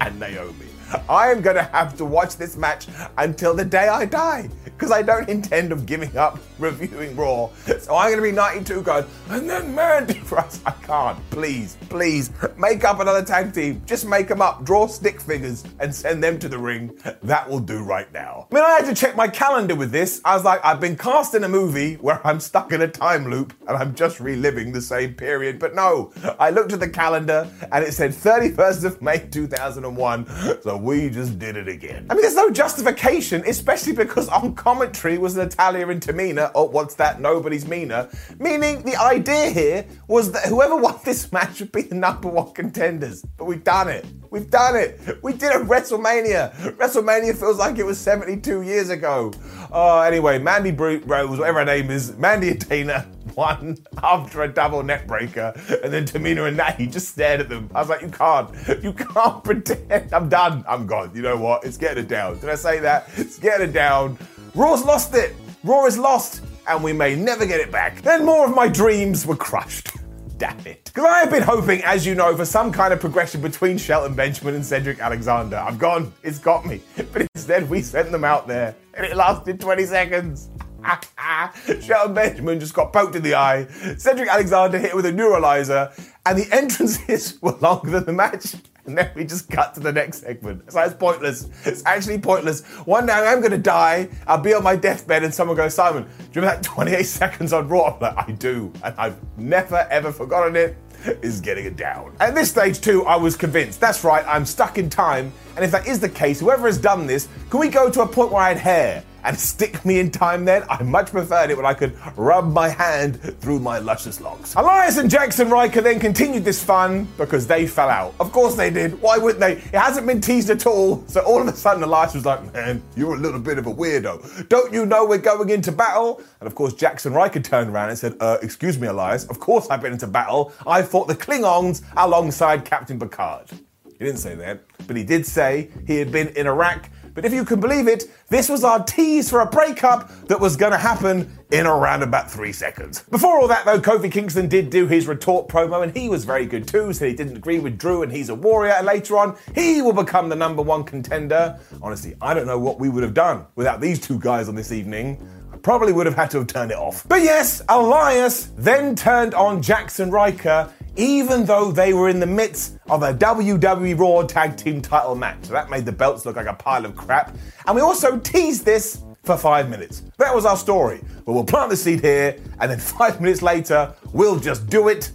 and 0.00 0.20
Naomi. 0.20 0.69
I 1.08 1.30
am 1.30 1.40
going 1.40 1.56
to 1.56 1.62
have 1.62 1.96
to 1.98 2.04
watch 2.04 2.36
this 2.36 2.56
match 2.56 2.86
until 3.18 3.54
the 3.54 3.64
day 3.64 3.88
I 3.88 4.04
die 4.04 4.48
because 4.64 4.90
I 4.90 5.02
don't 5.02 5.28
intend 5.28 5.72
of 5.72 5.86
giving 5.86 6.16
up 6.16 6.38
reviewing 6.58 7.14
Raw. 7.16 7.50
So 7.78 7.96
I'm 7.96 8.10
going 8.10 8.16
to 8.16 8.22
be 8.22 8.32
92 8.32 8.82
going, 8.82 9.04
and 9.28 9.48
then 9.48 9.74
Mandy 9.74 10.20
Rose. 10.30 10.60
I 10.64 10.70
can't. 10.70 11.18
Please, 11.30 11.76
please 11.88 12.30
make 12.56 12.84
up 12.84 13.00
another 13.00 13.22
tag 13.22 13.52
team. 13.52 13.82
Just 13.86 14.06
make 14.06 14.28
them 14.28 14.40
up. 14.40 14.64
Draw 14.64 14.86
stick 14.86 15.20
figures 15.20 15.64
and 15.80 15.94
send 15.94 16.22
them 16.22 16.38
to 16.38 16.48
the 16.48 16.58
ring. 16.58 16.98
That 17.22 17.48
will 17.48 17.60
do 17.60 17.82
right 17.82 18.10
now. 18.12 18.46
I 18.50 18.54
mean, 18.54 18.64
I 18.64 18.70
had 18.70 18.86
to 18.86 18.94
check 18.94 19.16
my 19.16 19.28
calendar 19.28 19.74
with 19.74 19.92
this. 19.92 20.20
I 20.24 20.34
was 20.34 20.44
like, 20.44 20.64
I've 20.64 20.80
been 20.80 20.96
cast 20.96 21.34
in 21.34 21.44
a 21.44 21.48
movie 21.48 21.94
where 21.96 22.26
I'm 22.26 22.40
stuck 22.40 22.72
in 22.72 22.82
a 22.82 22.88
time 22.88 23.30
loop 23.30 23.52
and 23.68 23.76
I'm 23.76 23.94
just 23.94 24.20
reliving 24.20 24.72
the 24.72 24.80
same 24.82 25.14
period. 25.14 25.58
But 25.58 25.74
no, 25.74 26.12
I 26.38 26.50
looked 26.50 26.72
at 26.72 26.80
the 26.80 26.88
calendar 26.88 27.50
and 27.70 27.84
it 27.84 27.92
said 27.92 28.12
31st 28.12 28.84
of 28.84 29.02
May 29.02 29.18
2001. 29.18 30.26
So 30.62 30.76
we 30.82 31.10
just 31.10 31.38
did 31.38 31.56
it 31.56 31.68
again. 31.68 32.06
I 32.10 32.14
mean, 32.14 32.22
there's 32.22 32.34
no 32.34 32.50
justification, 32.50 33.42
especially 33.46 33.92
because 33.92 34.28
on 34.28 34.54
commentary 34.54 35.18
was 35.18 35.36
Natalya 35.36 35.88
and 35.88 36.00
Tamina. 36.00 36.50
Oh, 36.54 36.64
what's 36.64 36.94
that? 36.96 37.20
Nobody's 37.20 37.66
Mina. 37.66 38.08
Meaning 38.38 38.82
the 38.82 38.96
idea 38.96 39.50
here 39.50 39.86
was 40.08 40.32
that 40.32 40.46
whoever 40.46 40.76
won 40.76 40.98
this 41.04 41.30
match 41.32 41.60
would 41.60 41.72
be 41.72 41.82
the 41.82 41.94
number 41.94 42.28
one 42.28 42.52
contenders. 42.52 43.22
But 43.36 43.44
we've 43.46 43.64
done 43.64 43.88
it. 43.88 44.06
We've 44.30 44.48
done 44.48 44.76
it. 44.76 45.00
We 45.22 45.32
did 45.32 45.50
a 45.52 45.58
WrestleMania. 45.58 46.76
WrestleMania 46.76 47.36
feels 47.36 47.58
like 47.58 47.78
it 47.78 47.84
was 47.84 47.98
72 47.98 48.62
years 48.62 48.88
ago. 48.88 49.32
Oh, 49.72 50.00
anyway, 50.00 50.38
Mandy 50.38 50.70
Brute 50.70 51.02
Rose, 51.04 51.38
whatever 51.38 51.60
her 51.60 51.64
name 51.64 51.90
is, 51.90 52.16
Mandy 52.16 52.50
and 52.50 52.68
Dana 52.68 53.06
won 53.36 53.76
after 54.02 54.42
a 54.42 54.48
double 54.48 54.82
neck 54.82 55.06
breaker, 55.06 55.52
and 55.82 55.92
then 55.92 56.04
Tamina 56.04 56.46
and 56.48 56.56
Natty 56.56 56.86
just 56.86 57.08
stared 57.08 57.40
at 57.40 57.48
them. 57.48 57.70
I 57.74 57.80
was 57.80 57.88
like, 57.88 58.02
you 58.02 58.08
can't, 58.08 58.50
you 58.82 58.92
can't 58.92 59.42
pretend. 59.44 60.12
I'm 60.12 60.28
done. 60.28 60.64
I'm 60.70 60.86
gone. 60.86 61.10
You 61.16 61.22
know 61.22 61.36
what? 61.36 61.64
It's 61.64 61.76
getting 61.76 62.04
it 62.04 62.08
down. 62.08 62.38
Did 62.38 62.48
I 62.48 62.54
say 62.54 62.78
that? 62.78 63.08
It's 63.16 63.40
getting 63.40 63.70
it 63.70 63.72
down. 63.72 64.16
Raw's 64.54 64.84
lost 64.84 65.14
it. 65.16 65.34
Raw 65.64 65.84
is 65.86 65.98
lost, 65.98 66.44
and 66.68 66.82
we 66.84 66.92
may 66.92 67.16
never 67.16 67.44
get 67.44 67.58
it 67.58 67.72
back. 67.72 68.02
Then 68.02 68.24
more 68.24 68.46
of 68.46 68.54
my 68.54 68.68
dreams 68.68 69.26
were 69.26 69.36
crushed. 69.36 69.90
Damn 70.38 70.58
it. 70.60 70.84
Because 70.84 71.04
I 71.04 71.18
have 71.18 71.30
been 71.30 71.42
hoping, 71.42 71.82
as 71.82 72.06
you 72.06 72.14
know, 72.14 72.36
for 72.36 72.44
some 72.44 72.70
kind 72.70 72.92
of 72.92 73.00
progression 73.00 73.42
between 73.42 73.78
Shelton 73.78 74.14
Benjamin 74.14 74.54
and 74.54 74.64
Cedric 74.64 75.00
Alexander. 75.00 75.56
I've 75.56 75.78
gone, 75.78 76.12
it's 76.22 76.38
got 76.38 76.64
me. 76.64 76.80
But 77.12 77.26
instead, 77.34 77.68
we 77.68 77.82
sent 77.82 78.12
them 78.12 78.24
out 78.24 78.46
there, 78.46 78.76
and 78.94 79.04
it 79.04 79.16
lasted 79.16 79.60
20 79.60 79.84
seconds. 79.86 80.50
Shelton 81.82 82.14
Benjamin 82.14 82.60
just 82.60 82.74
got 82.74 82.92
poked 82.92 83.16
in 83.16 83.22
the 83.22 83.34
eye. 83.34 83.66
Cedric 83.98 84.28
Alexander 84.28 84.78
hit 84.78 84.94
with 84.94 85.04
a 85.04 85.12
neuralizer, 85.12 85.92
and 86.24 86.38
the 86.38 86.48
entrances 86.54 87.42
were 87.42 87.56
longer 87.60 87.90
than 87.90 88.04
the 88.06 88.12
match. 88.12 88.54
And 88.90 88.98
then 88.98 89.10
we 89.14 89.24
just 89.24 89.48
cut 89.48 89.72
to 89.74 89.80
the 89.80 89.92
next 89.92 90.22
segment. 90.22 90.72
So 90.72 90.80
it's 90.80 90.94
pointless. 90.94 91.48
It's 91.64 91.84
actually 91.86 92.18
pointless. 92.18 92.64
One 92.86 93.06
day 93.06 93.12
I'm 93.12 93.38
going 93.38 93.52
to 93.52 93.58
die. 93.58 94.08
I'll 94.26 94.40
be 94.40 94.52
on 94.52 94.64
my 94.64 94.74
deathbed, 94.74 95.22
and 95.22 95.32
someone 95.32 95.56
goes, 95.56 95.74
Simon, 95.74 96.02
do 96.02 96.08
you 96.32 96.40
remember 96.40 96.56
that 96.56 96.64
28 96.64 97.02
seconds 97.06 97.52
on 97.52 97.68
Raw? 97.68 97.94
I'm 97.94 98.00
like, 98.00 98.28
I 98.28 98.32
do. 98.32 98.72
And 98.82 98.92
I've 98.98 99.16
never, 99.38 99.86
ever 99.90 100.10
forgotten 100.10 100.56
it. 100.56 100.76
Is 101.22 101.40
getting 101.40 101.64
it 101.64 101.76
down. 101.76 102.14
At 102.20 102.34
this 102.34 102.50
stage, 102.50 102.80
too, 102.80 103.06
I 103.06 103.16
was 103.16 103.34
convinced. 103.34 103.80
That's 103.80 104.04
right, 104.04 104.22
I'm 104.26 104.44
stuck 104.44 104.76
in 104.76 104.90
time. 104.90 105.32
And 105.56 105.64
if 105.64 105.70
that 105.70 105.86
is 105.86 105.98
the 105.98 106.10
case, 106.10 106.40
whoever 106.40 106.66
has 106.66 106.76
done 106.76 107.06
this, 107.06 107.26
can 107.48 107.58
we 107.58 107.68
go 107.68 107.88
to 107.88 108.02
a 108.02 108.06
point 108.06 108.32
where 108.32 108.42
I 108.42 108.48
had 108.48 108.58
hair? 108.58 109.04
And 109.24 109.38
stick 109.38 109.84
me 109.84 110.00
in 110.00 110.10
time 110.10 110.44
then. 110.44 110.64
I 110.68 110.82
much 110.82 111.10
preferred 111.10 111.50
it 111.50 111.56
when 111.56 111.66
I 111.66 111.74
could 111.74 111.96
rub 112.16 112.52
my 112.52 112.68
hand 112.68 113.20
through 113.40 113.60
my 113.60 113.78
luscious 113.78 114.20
locks. 114.20 114.54
Elias 114.54 114.96
and 114.98 115.10
Jaxson 115.10 115.50
Ryker 115.50 115.80
then 115.80 116.00
continued 116.00 116.44
this 116.44 116.62
fun 116.62 117.06
because 117.16 117.46
they 117.46 117.66
fell 117.66 117.88
out. 117.88 118.14
Of 118.20 118.32
course 118.32 118.54
they 118.54 118.70
did. 118.70 119.00
Why 119.00 119.18
wouldn't 119.18 119.40
they? 119.40 119.52
It 119.52 119.78
hasn't 119.78 120.06
been 120.06 120.20
teased 120.20 120.50
at 120.50 120.66
all. 120.66 121.04
So 121.06 121.20
all 121.20 121.40
of 121.40 121.48
a 121.48 121.56
sudden 121.56 121.82
Elias 121.82 122.14
was 122.14 122.24
like, 122.24 122.52
man, 122.52 122.82
you're 122.96 123.14
a 123.14 123.18
little 123.18 123.40
bit 123.40 123.58
of 123.58 123.66
a 123.66 123.72
weirdo. 123.72 124.48
Don't 124.48 124.72
you 124.72 124.86
know 124.86 125.04
we're 125.04 125.18
going 125.18 125.50
into 125.50 125.72
battle? 125.72 126.22
And 126.40 126.46
of 126.46 126.54
course 126.54 126.74
Jaxson 126.74 127.14
Ryker 127.14 127.40
turned 127.40 127.70
around 127.70 127.90
and 127.90 127.98
said, 127.98 128.16
uh, 128.20 128.38
excuse 128.42 128.78
me, 128.78 128.88
Elias. 128.88 129.24
Of 129.26 129.40
course 129.40 129.68
I've 129.70 129.82
been 129.82 129.92
into 129.92 130.06
battle. 130.06 130.52
I 130.66 130.82
fought 130.82 131.08
the 131.08 131.16
Klingons 131.16 131.82
alongside 131.96 132.64
Captain 132.64 132.98
Picard. 132.98 133.50
He 133.50 134.06
didn't 134.06 134.20
say 134.20 134.34
that, 134.36 134.62
but 134.86 134.96
he 134.96 135.04
did 135.04 135.26
say 135.26 135.68
he 135.86 135.96
had 135.96 136.10
been 136.10 136.28
in 136.28 136.46
Iraq 136.46 136.88
but 137.14 137.24
if 137.24 137.32
you 137.32 137.44
can 137.44 137.60
believe 137.60 137.88
it, 137.88 138.04
this 138.28 138.48
was 138.48 138.64
our 138.64 138.82
tease 138.84 139.28
for 139.28 139.40
a 139.40 139.46
breakup 139.46 140.10
that 140.26 140.40
was 140.40 140.56
going 140.56 140.72
to 140.72 140.78
happen 140.78 141.30
in 141.50 141.66
around 141.66 142.02
about 142.02 142.30
three 142.30 142.52
seconds. 142.52 143.02
Before 143.10 143.40
all 143.40 143.48
that, 143.48 143.64
though, 143.64 143.80
Kofi 143.80 144.10
Kingston 144.10 144.48
did 144.48 144.70
do 144.70 144.86
his 144.86 145.06
retort 145.06 145.48
promo, 145.48 145.82
and 145.82 145.96
he 145.96 146.08
was 146.08 146.24
very 146.24 146.46
good 146.46 146.68
too. 146.68 146.92
Said 146.92 147.08
he 147.08 147.14
didn't 147.14 147.36
agree 147.36 147.58
with 147.58 147.78
Drew, 147.78 148.02
and 148.02 148.12
he's 148.12 148.28
a 148.28 148.34
warrior. 148.34 148.72
And 148.72 148.86
later 148.86 149.18
on, 149.18 149.36
he 149.54 149.82
will 149.82 149.92
become 149.92 150.28
the 150.28 150.36
number 150.36 150.62
one 150.62 150.84
contender. 150.84 151.58
Honestly, 151.82 152.14
I 152.20 152.34
don't 152.34 152.46
know 152.46 152.58
what 152.58 152.78
we 152.78 152.88
would 152.88 153.02
have 153.02 153.14
done 153.14 153.46
without 153.56 153.80
these 153.80 153.98
two 154.00 154.18
guys 154.18 154.48
on 154.48 154.54
this 154.54 154.72
evening. 154.72 155.18
Probably 155.62 155.92
would 155.92 156.06
have 156.06 156.16
had 156.16 156.30
to 156.30 156.38
have 156.38 156.46
turned 156.46 156.70
it 156.70 156.78
off. 156.78 157.06
But 157.08 157.22
yes, 157.22 157.62
Elias 157.68 158.50
then 158.56 158.94
turned 158.94 159.34
on 159.34 159.62
Jaxson 159.62 160.10
Ryker 160.10 160.72
even 160.96 161.44
though 161.44 161.70
they 161.70 161.94
were 161.94 162.08
in 162.08 162.20
the 162.20 162.26
midst 162.26 162.78
of 162.88 163.02
a 163.02 163.14
WWE 163.14 163.98
Raw 163.98 164.22
Tag 164.26 164.56
Team 164.56 164.82
title 164.82 165.14
match. 165.14 165.38
So 165.42 165.52
that 165.52 165.70
made 165.70 165.84
the 165.84 165.92
belts 165.92 166.26
look 166.26 166.36
like 166.36 166.46
a 166.46 166.54
pile 166.54 166.84
of 166.84 166.96
crap. 166.96 167.34
And 167.66 167.76
we 167.76 167.80
also 167.80 168.18
teased 168.18 168.64
this 168.64 169.02
for 169.22 169.36
five 169.36 169.68
minutes. 169.68 170.02
That 170.18 170.34
was 170.34 170.44
our 170.44 170.56
story. 170.56 171.00
But 171.24 171.32
we'll 171.32 171.44
plant 171.44 171.70
the 171.70 171.76
seed 171.76 172.00
here, 172.00 172.38
and 172.58 172.70
then 172.70 172.78
five 172.98 173.20
minutes 173.20 173.42
later, 173.42 173.94
we'll 174.12 174.38
just 174.38 174.66
do 174.66 174.88
it 174.88 175.12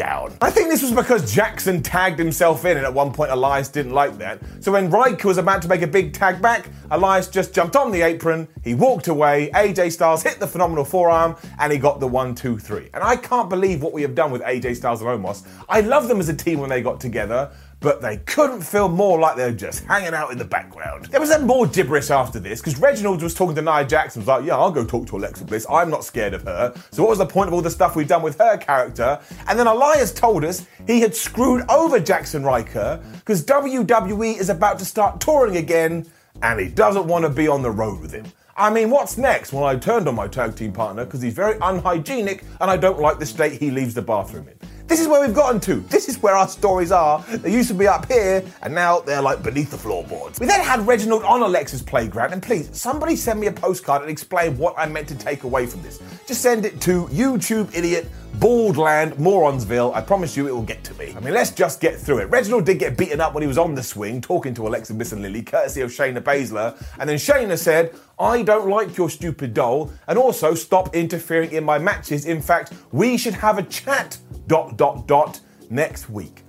down. 0.00 0.32
I 0.40 0.50
think 0.50 0.70
this 0.70 0.80
was 0.80 0.92
because 0.92 1.34
Jaxson 1.34 1.82
tagged 1.84 2.18
himself 2.18 2.64
in, 2.64 2.78
and 2.78 2.86
at 2.86 2.94
one 2.94 3.12
point 3.12 3.30
Elias 3.30 3.68
didn't 3.68 3.92
like 3.92 4.16
that. 4.16 4.40
So 4.60 4.72
when 4.72 4.88
Ryker 4.88 5.28
was 5.28 5.36
about 5.36 5.60
to 5.60 5.68
make 5.68 5.82
a 5.82 5.86
big 5.86 6.14
tag 6.14 6.40
back, 6.40 6.70
Elias 6.90 7.28
just 7.28 7.52
jumped 7.52 7.76
on 7.76 7.92
the 7.92 8.00
apron, 8.00 8.48
he 8.64 8.74
walked 8.74 9.08
away, 9.08 9.50
AJ 9.54 9.92
Styles 9.92 10.22
hit 10.22 10.40
the 10.40 10.46
phenomenal 10.46 10.86
forearm, 10.86 11.36
and 11.58 11.70
he 11.70 11.78
got 11.78 12.00
the 12.00 12.08
one, 12.08 12.34
two, 12.34 12.58
three. 12.58 12.88
And 12.94 13.04
I 13.04 13.14
can't 13.14 13.50
believe 13.50 13.82
what 13.82 13.92
we 13.92 14.00
have 14.00 14.14
done 14.14 14.30
with 14.30 14.40
AJ 14.40 14.76
Styles 14.76 15.02
and 15.02 15.10
Omos. 15.10 15.46
I 15.68 15.82
love 15.82 16.08
them 16.08 16.18
as 16.18 16.30
a 16.30 16.34
team 16.34 16.60
when 16.60 16.70
they 16.70 16.80
got 16.80 16.98
together 16.98 17.52
but 17.80 18.00
they 18.02 18.18
couldn't 18.18 18.60
feel 18.60 18.88
more 18.88 19.18
like 19.18 19.36
they 19.36 19.44
were 19.44 19.56
just 19.56 19.84
hanging 19.84 20.14
out 20.14 20.30
in 20.30 20.38
the 20.38 20.44
background. 20.44 21.06
There 21.06 21.20
was 21.20 21.30
then 21.30 21.46
more 21.46 21.66
gibberish 21.66 22.10
after 22.10 22.38
this, 22.38 22.60
because 22.60 22.78
Reginald 22.78 23.22
was 23.22 23.34
talking 23.34 23.54
to 23.56 23.62
Nia 23.62 23.84
Jackson, 23.84 24.20
was 24.20 24.28
like, 24.28 24.44
yeah, 24.44 24.56
I'll 24.56 24.70
go 24.70 24.84
talk 24.84 25.06
to 25.08 25.16
Alexa 25.16 25.44
Bliss, 25.44 25.66
I'm 25.70 25.90
not 25.90 26.04
scared 26.04 26.34
of 26.34 26.42
her. 26.42 26.74
So 26.90 27.02
what 27.02 27.10
was 27.10 27.18
the 27.18 27.26
point 27.26 27.48
of 27.48 27.54
all 27.54 27.62
the 27.62 27.70
stuff 27.70 27.96
we've 27.96 28.06
done 28.06 28.22
with 28.22 28.38
her 28.38 28.56
character? 28.58 29.18
And 29.48 29.58
then 29.58 29.66
Elias 29.66 30.12
told 30.12 30.44
us 30.44 30.66
he 30.86 31.00
had 31.00 31.14
screwed 31.16 31.68
over 31.70 31.98
Jaxson 31.98 32.44
Ryker, 32.44 33.02
because 33.14 33.44
WWE 33.44 34.38
is 34.38 34.50
about 34.50 34.78
to 34.78 34.84
start 34.84 35.20
touring 35.20 35.56
again, 35.56 36.06
and 36.42 36.60
he 36.60 36.68
doesn't 36.68 37.06
want 37.06 37.24
to 37.24 37.30
be 37.30 37.48
on 37.48 37.62
the 37.62 37.70
road 37.70 38.00
with 38.00 38.12
him. 38.12 38.26
I 38.56 38.68
mean, 38.68 38.90
what's 38.90 39.16
next? 39.16 39.54
Well, 39.54 39.64
I 39.64 39.76
turned 39.76 40.06
on 40.06 40.14
my 40.14 40.28
tag 40.28 40.54
team 40.54 40.72
partner 40.72 41.06
because 41.06 41.22
he's 41.22 41.32
very 41.32 41.56
unhygienic 41.62 42.44
and 42.60 42.70
I 42.70 42.76
don't 42.76 42.98
like 42.98 43.18
the 43.18 43.24
state 43.24 43.58
he 43.58 43.70
leaves 43.70 43.94
the 43.94 44.02
bathroom 44.02 44.48
in. 44.48 44.68
This 44.90 44.98
is 44.98 45.06
where 45.06 45.20
we've 45.20 45.32
gotten 45.32 45.60
to. 45.60 45.76
This 45.88 46.08
is 46.08 46.20
where 46.20 46.34
our 46.34 46.48
stories 46.48 46.90
are. 46.90 47.22
They 47.22 47.52
used 47.52 47.68
to 47.68 47.74
be 47.74 47.86
up 47.86 48.10
here, 48.10 48.42
and 48.60 48.74
now 48.74 48.98
they're 48.98 49.22
like 49.22 49.40
beneath 49.40 49.70
the 49.70 49.78
floorboards. 49.78 50.40
We 50.40 50.46
then 50.46 50.60
had 50.60 50.84
Reginald 50.84 51.22
on 51.22 51.42
Alexa's 51.42 51.80
playground, 51.80 52.32
and 52.32 52.42
please, 52.42 52.76
somebody 52.76 53.14
send 53.14 53.38
me 53.38 53.46
a 53.46 53.52
postcard 53.52 54.02
and 54.02 54.10
explain 54.10 54.58
what 54.58 54.74
I 54.76 54.86
meant 54.86 55.06
to 55.06 55.14
take 55.14 55.44
away 55.44 55.66
from 55.66 55.80
this. 55.82 56.00
Just 56.26 56.42
send 56.42 56.66
it 56.66 56.80
to 56.80 57.04
YouTube 57.06 57.72
idiot 57.72 58.08
Baldland 58.38 59.12
Moronsville. 59.12 59.94
I 59.94 60.00
promise 60.00 60.36
you 60.36 60.48
it 60.48 60.52
will 60.52 60.62
get 60.62 60.82
to 60.82 60.94
me. 60.94 61.14
I 61.16 61.20
mean, 61.20 61.34
let's 61.34 61.52
just 61.52 61.80
get 61.80 61.96
through 61.96 62.18
it. 62.18 62.24
Reginald 62.24 62.66
did 62.66 62.80
get 62.80 62.96
beaten 62.96 63.20
up 63.20 63.32
when 63.32 63.42
he 63.42 63.48
was 63.48 63.58
on 63.58 63.76
the 63.76 63.84
swing, 63.84 64.20
talking 64.20 64.54
to 64.54 64.66
Alexa 64.66 64.94
Bliss 64.94 65.12
and 65.12 65.22
Lily, 65.22 65.42
courtesy 65.42 65.82
of 65.82 65.90
Shayna 65.90 66.20
Baszler. 66.20 66.76
And 66.98 67.08
then 67.08 67.16
Shayna 67.16 67.56
said, 67.56 67.94
I 68.18 68.42
don't 68.42 68.68
like 68.68 68.96
your 68.96 69.08
stupid 69.08 69.54
doll, 69.54 69.92
and 70.08 70.18
also 70.18 70.54
stop 70.54 70.96
interfering 70.96 71.52
in 71.52 71.62
my 71.62 71.78
matches. 71.78 72.26
In 72.26 72.42
fact, 72.42 72.72
we 72.90 73.16
should 73.16 73.34
have 73.34 73.58
a 73.58 73.62
chat 73.62 74.18
dot 74.50 74.76
dot 74.76 75.06
dot 75.06 75.40
next 75.70 76.10
week. 76.10 76.42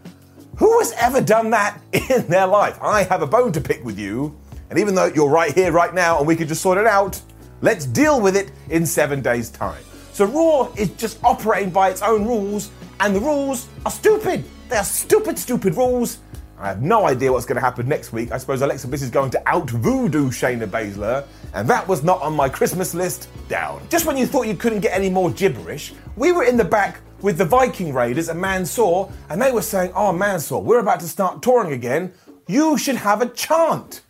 Who 0.58 0.80
has 0.80 0.92
ever 0.94 1.22
done 1.22 1.52
that 1.52 1.80
in 1.94 2.26
their 2.28 2.48
life? 2.48 2.80
I 2.82 3.04
have 3.04 3.22
a 3.22 3.28
bone 3.28 3.52
to 3.52 3.62
pick 3.62 3.86
with 3.86 4.00
you, 4.00 4.36
and 4.72 4.80
even 4.80 4.96
though 4.96 5.06
you're 5.06 5.30
right 5.30 5.54
here, 5.54 5.72
right 5.72 5.94
now, 5.94 6.18
and 6.18 6.26
we 6.26 6.36
could 6.36 6.48
just 6.48 6.64
sort 6.64 6.80
it 6.80 6.88
out, 6.88 7.22
let's 7.62 7.86
deal 7.86 8.20
with 8.20 8.36
it 8.36 8.54
in 8.72 8.88
seven 8.88 9.22
days' 9.22 9.52
time. 9.52 9.84
So 10.14 10.26
Raw 10.26 10.74
is 10.74 10.90
just 10.96 11.24
operating 11.24 11.70
by 11.70 11.92
its 11.92 12.02
own 12.02 12.26
rules, 12.26 12.72
and 13.00 13.16
the 13.16 13.20
rules 13.20 13.68
are 13.86 13.92
stupid. 13.92 14.46
They 14.68 14.78
are 14.78 14.84
stupid, 14.84 15.38
stupid 15.38 15.76
rules. 15.76 16.18
I 16.62 16.68
have 16.68 16.84
no 16.84 17.08
idea 17.08 17.32
what's 17.32 17.48
going 17.48 17.56
to 17.56 17.62
happen 17.62 17.88
next 17.88 18.14
week. 18.14 18.32
I 18.32 18.38
suppose 18.38 18.62
Alexa 18.62 18.88
Bliss 18.88 19.02
is 19.02 19.10
going 19.10 19.32
to 19.32 19.50
out 19.50 19.68
voodoo 19.68 20.30
Shayna 20.30 20.68
Baszler, 20.68 21.26
and 21.56 21.68
that 21.68 21.88
was 21.88 22.04
not 22.04 22.22
on 22.22 22.36
my 22.36 22.50
Christmas 22.50 22.94
list. 22.94 23.30
Down. 23.50 23.82
Just 23.90 24.06
when 24.06 24.16
you 24.16 24.28
thought 24.28 24.48
you 24.48 24.56
couldn't 24.56 24.82
get 24.82 24.96
any 24.96 25.10
more 25.10 25.32
gibberish, 25.32 25.94
we 26.16 26.32
were 26.32 26.44
in 26.44 26.58
the 26.58 26.64
back 26.64 27.02
with 27.22 27.40
the 27.40 27.46
Viking 27.46 27.94
Raiders 27.94 28.30
and 28.30 28.40
Mansoor, 28.40 29.12
and 29.30 29.42
they 29.42 29.52
were 29.52 29.64
saying, 29.64 29.92
Oh, 29.96 30.14
Mansoor, 30.14 30.62
we're 30.62 30.80
about 30.80 31.00
to 31.00 31.08
start 31.08 31.42
touring 31.42 31.74
again. 31.74 32.14
You 32.48 32.78
should 32.78 32.96
have 32.96 33.24
a 33.24 33.28
chant. 33.30 34.02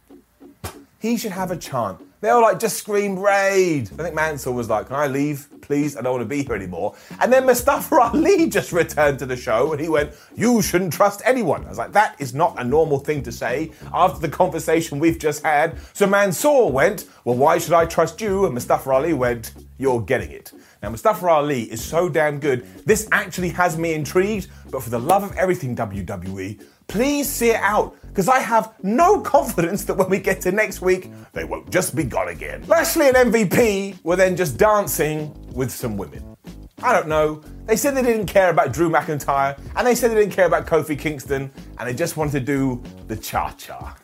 He 1.00 1.18
should 1.18 1.32
have 1.32 1.52
a 1.52 1.58
chant. 1.58 2.00
They 2.22 2.32
were 2.32 2.40
like, 2.40 2.60
just 2.60 2.78
scream 2.78 3.18
raid. 3.18 3.90
I 3.94 4.04
think 4.04 4.14
Mansoor 4.14 4.54
was 4.54 4.70
like, 4.70 4.86
can 4.86 4.96
I 4.96 5.08
leave? 5.08 5.48
Please, 5.62 5.98
I 5.98 6.02
don't 6.02 6.14
want 6.14 6.22
to 6.22 6.30
be 6.30 6.44
here 6.44 6.54
anymore. 6.54 6.94
And 7.20 7.34
then 7.34 7.48
Mustafa 7.48 7.96
Ali 8.14 8.48
just 8.48 8.72
returned 8.72 9.18
to 9.20 9.26
the 9.26 9.36
show 9.36 9.72
and 9.72 9.82
he 9.82 9.90
went, 9.90 10.14
you 10.36 10.62
shouldn't 10.62 10.94
trust 10.94 11.24
anyone. 11.26 11.66
I 11.66 11.70
was 11.70 11.80
like, 11.80 11.94
that 11.94 12.16
is 12.20 12.36
not 12.36 12.60
a 12.60 12.64
normal 12.64 13.00
thing 13.00 13.24
to 13.24 13.32
say 13.32 13.72
after 13.92 14.20
the 14.20 14.30
conversation 14.30 15.00
we've 15.00 15.18
just 15.18 15.44
had. 15.44 15.80
So 15.94 16.06
Mansoor 16.06 16.72
went, 16.72 17.06
well, 17.26 17.38
why 17.38 17.58
should 17.58 17.74
I 17.74 17.88
trust 17.88 18.22
you? 18.22 18.46
And 18.46 18.54
Mustafa 18.54 18.92
Ali 18.92 19.14
went, 19.14 19.54
you're 19.80 20.02
getting 20.02 20.30
it. 20.30 20.52
Now, 20.84 20.92
Mustafa 20.92 21.28
Ali 21.28 21.64
is 21.64 21.84
so 21.84 22.08
damn 22.08 22.40
good. 22.40 22.68
This 22.86 23.08
actually 23.12 23.50
has 23.50 23.80
me 23.80 23.94
intrigued, 23.94 24.48
but 24.70 24.84
for 24.84 24.92
the 24.92 25.00
love 25.00 25.24
of 25.24 25.36
everything 25.38 25.76
WWE, 25.76 26.64
please 26.92 27.30
see 27.30 27.52
it 27.52 27.62
out 27.62 27.96
because 28.08 28.28
I 28.28 28.40
have 28.40 28.74
no 28.84 29.22
confidence 29.22 29.86
that 29.86 29.96
when 29.96 30.10
we 30.10 30.20
get 30.20 30.42
to 30.42 30.52
next 30.52 30.82
week, 30.82 31.10
they 31.32 31.46
won't 31.46 31.70
just 31.70 31.96
be 31.96 32.04
gone 32.04 32.28
again. 32.28 32.66
Lashley 32.68 33.08
and 33.08 33.16
MVP 33.16 34.04
were 34.04 34.18
then 34.18 34.36
just 34.36 34.58
dancing 34.58 35.34
with 35.54 35.72
some 35.72 35.96
women. 35.96 36.36
I 36.84 36.92
don't 36.92 37.08
know. 37.08 37.42
They 37.66 37.78
said 37.78 37.96
they 37.96 38.02
didn't 38.02 38.26
care 38.26 38.50
about 38.50 38.74
Drew 38.74 38.90
McIntyre, 38.90 39.58
and 39.78 39.88
they 39.88 39.96
said 39.96 40.12
they 40.12 40.16
didn't 40.16 40.34
care 40.34 40.48
about 40.48 40.66
Kofi 40.66 41.00
Kingston, 41.00 41.50
and 41.80 41.88
they 41.88 41.94
just 41.94 42.18
wanted 42.18 42.34
to 42.34 42.40
do 42.42 42.84
the 43.08 43.16
cha 43.16 43.52
cha. 43.52 43.96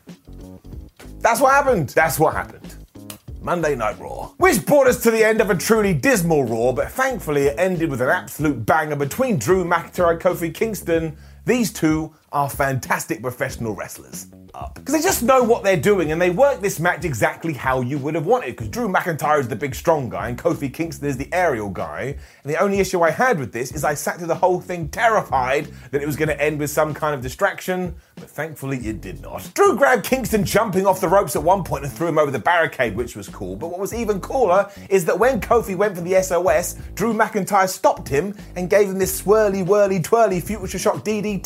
That's 1.20 1.42
what 1.42 1.52
happened. 1.52 1.90
That's 1.90 2.18
what 2.18 2.34
happened. 2.34 2.76
Monday 3.42 3.76
Night 3.76 4.00
Raw. 4.00 4.32
Which 4.38 4.66
brought 4.66 4.88
us 4.88 5.04
to 5.04 5.12
the 5.12 5.24
end 5.24 5.42
of 5.42 5.50
a 5.50 5.56
truly 5.56 5.94
dismal 5.94 6.46
Raw, 6.46 6.72
but 6.72 6.92
thankfully 6.92 7.48
it 7.48 7.56
ended 7.60 7.90
with 7.90 8.02
an 8.02 8.10
absolute 8.10 8.66
banger 8.66 8.96
between 8.96 9.38
Drew 9.38 9.66
McIntyre 9.66 10.12
and 10.12 10.22
Kofi 10.22 10.54
Kingston. 10.54 11.18
These 11.48 11.72
two 11.72 12.14
are 12.34 12.50
fantastic 12.50 13.22
professional 13.22 13.74
wrestlers. 13.74 14.28
Because 14.74 14.94
they 14.94 15.02
just 15.02 15.22
know 15.22 15.44
what 15.44 15.64
they're 15.64 15.78
doing 15.78 16.12
and 16.12 16.20
they 16.20 16.32
work 16.32 16.62
this 16.62 16.80
match 16.80 17.06
exactly 17.06 17.54
how 17.54 17.82
you 17.82 18.00
would 18.00 18.16
have 18.16 18.26
wanted. 18.26 18.56
Because 18.56 18.70
Drew 18.70 18.88
McIntyre 18.88 19.40
is 19.40 19.48
the 19.48 19.56
big 19.56 19.76
strong 19.76 20.10
guy 20.10 20.30
and 20.30 20.38
Kofi 20.38 20.74
Kingston 20.74 21.08
is 21.08 21.16
the 21.16 21.32
aerial 21.32 21.70
guy. 21.70 22.18
And 22.44 22.52
the 22.52 22.58
only 22.58 22.80
issue 22.80 23.02
I 23.02 23.12
had 23.12 23.40
with 23.40 23.54
this 23.54 23.72
is 23.72 23.84
I 23.84 23.94
sat 23.94 24.18
through 24.18 24.28
the 24.28 24.36
whole 24.36 24.60
thing 24.60 24.90
terrified 24.90 25.68
that 25.92 26.02
it 26.02 26.08
was 26.08 26.16
going 26.16 26.30
to 26.30 26.42
end 26.42 26.60
with 26.60 26.72
some 26.72 26.94
kind 26.94 27.14
of 27.14 27.22
distraction, 27.22 27.96
but 28.16 28.30
thankfully 28.30 28.78
it 28.80 29.00
did 29.00 29.22
not. 29.22 29.48
Drew 29.54 29.78
grabbed 29.78 30.04
Kingston 30.04 30.44
jumping 30.44 30.88
off 30.88 31.00
the 31.00 31.08
ropes 31.08 31.36
at 31.36 31.44
one 31.44 31.64
point 31.64 31.84
and 31.84 31.94
threw 31.94 32.08
him 32.08 32.18
over 32.18 32.32
the 32.32 32.40
barricade, 32.40 32.96
which 32.96 33.16
was 33.16 33.30
cool. 33.30 33.56
But 33.56 33.68
what 33.68 33.80
was 33.80 33.94
even 33.94 34.20
cooler 34.20 34.72
is 34.90 35.06
that 35.06 35.20
when 35.20 35.40
Kofi 35.40 35.76
went 35.76 35.96
for 35.96 36.02
the 36.02 36.20
SOS, 36.22 36.78
Drew 36.96 37.14
McIntyre 37.14 37.70
stopped 37.70 38.08
him 38.08 38.36
and 38.56 38.72
gave 38.72 38.90
him 38.90 38.98
this 38.98 39.22
swirly, 39.22 39.64
whirly, 39.64 40.02
twirly 40.02 40.40
future 40.40 40.80
shock 40.80 41.06
DDT. 41.06 41.37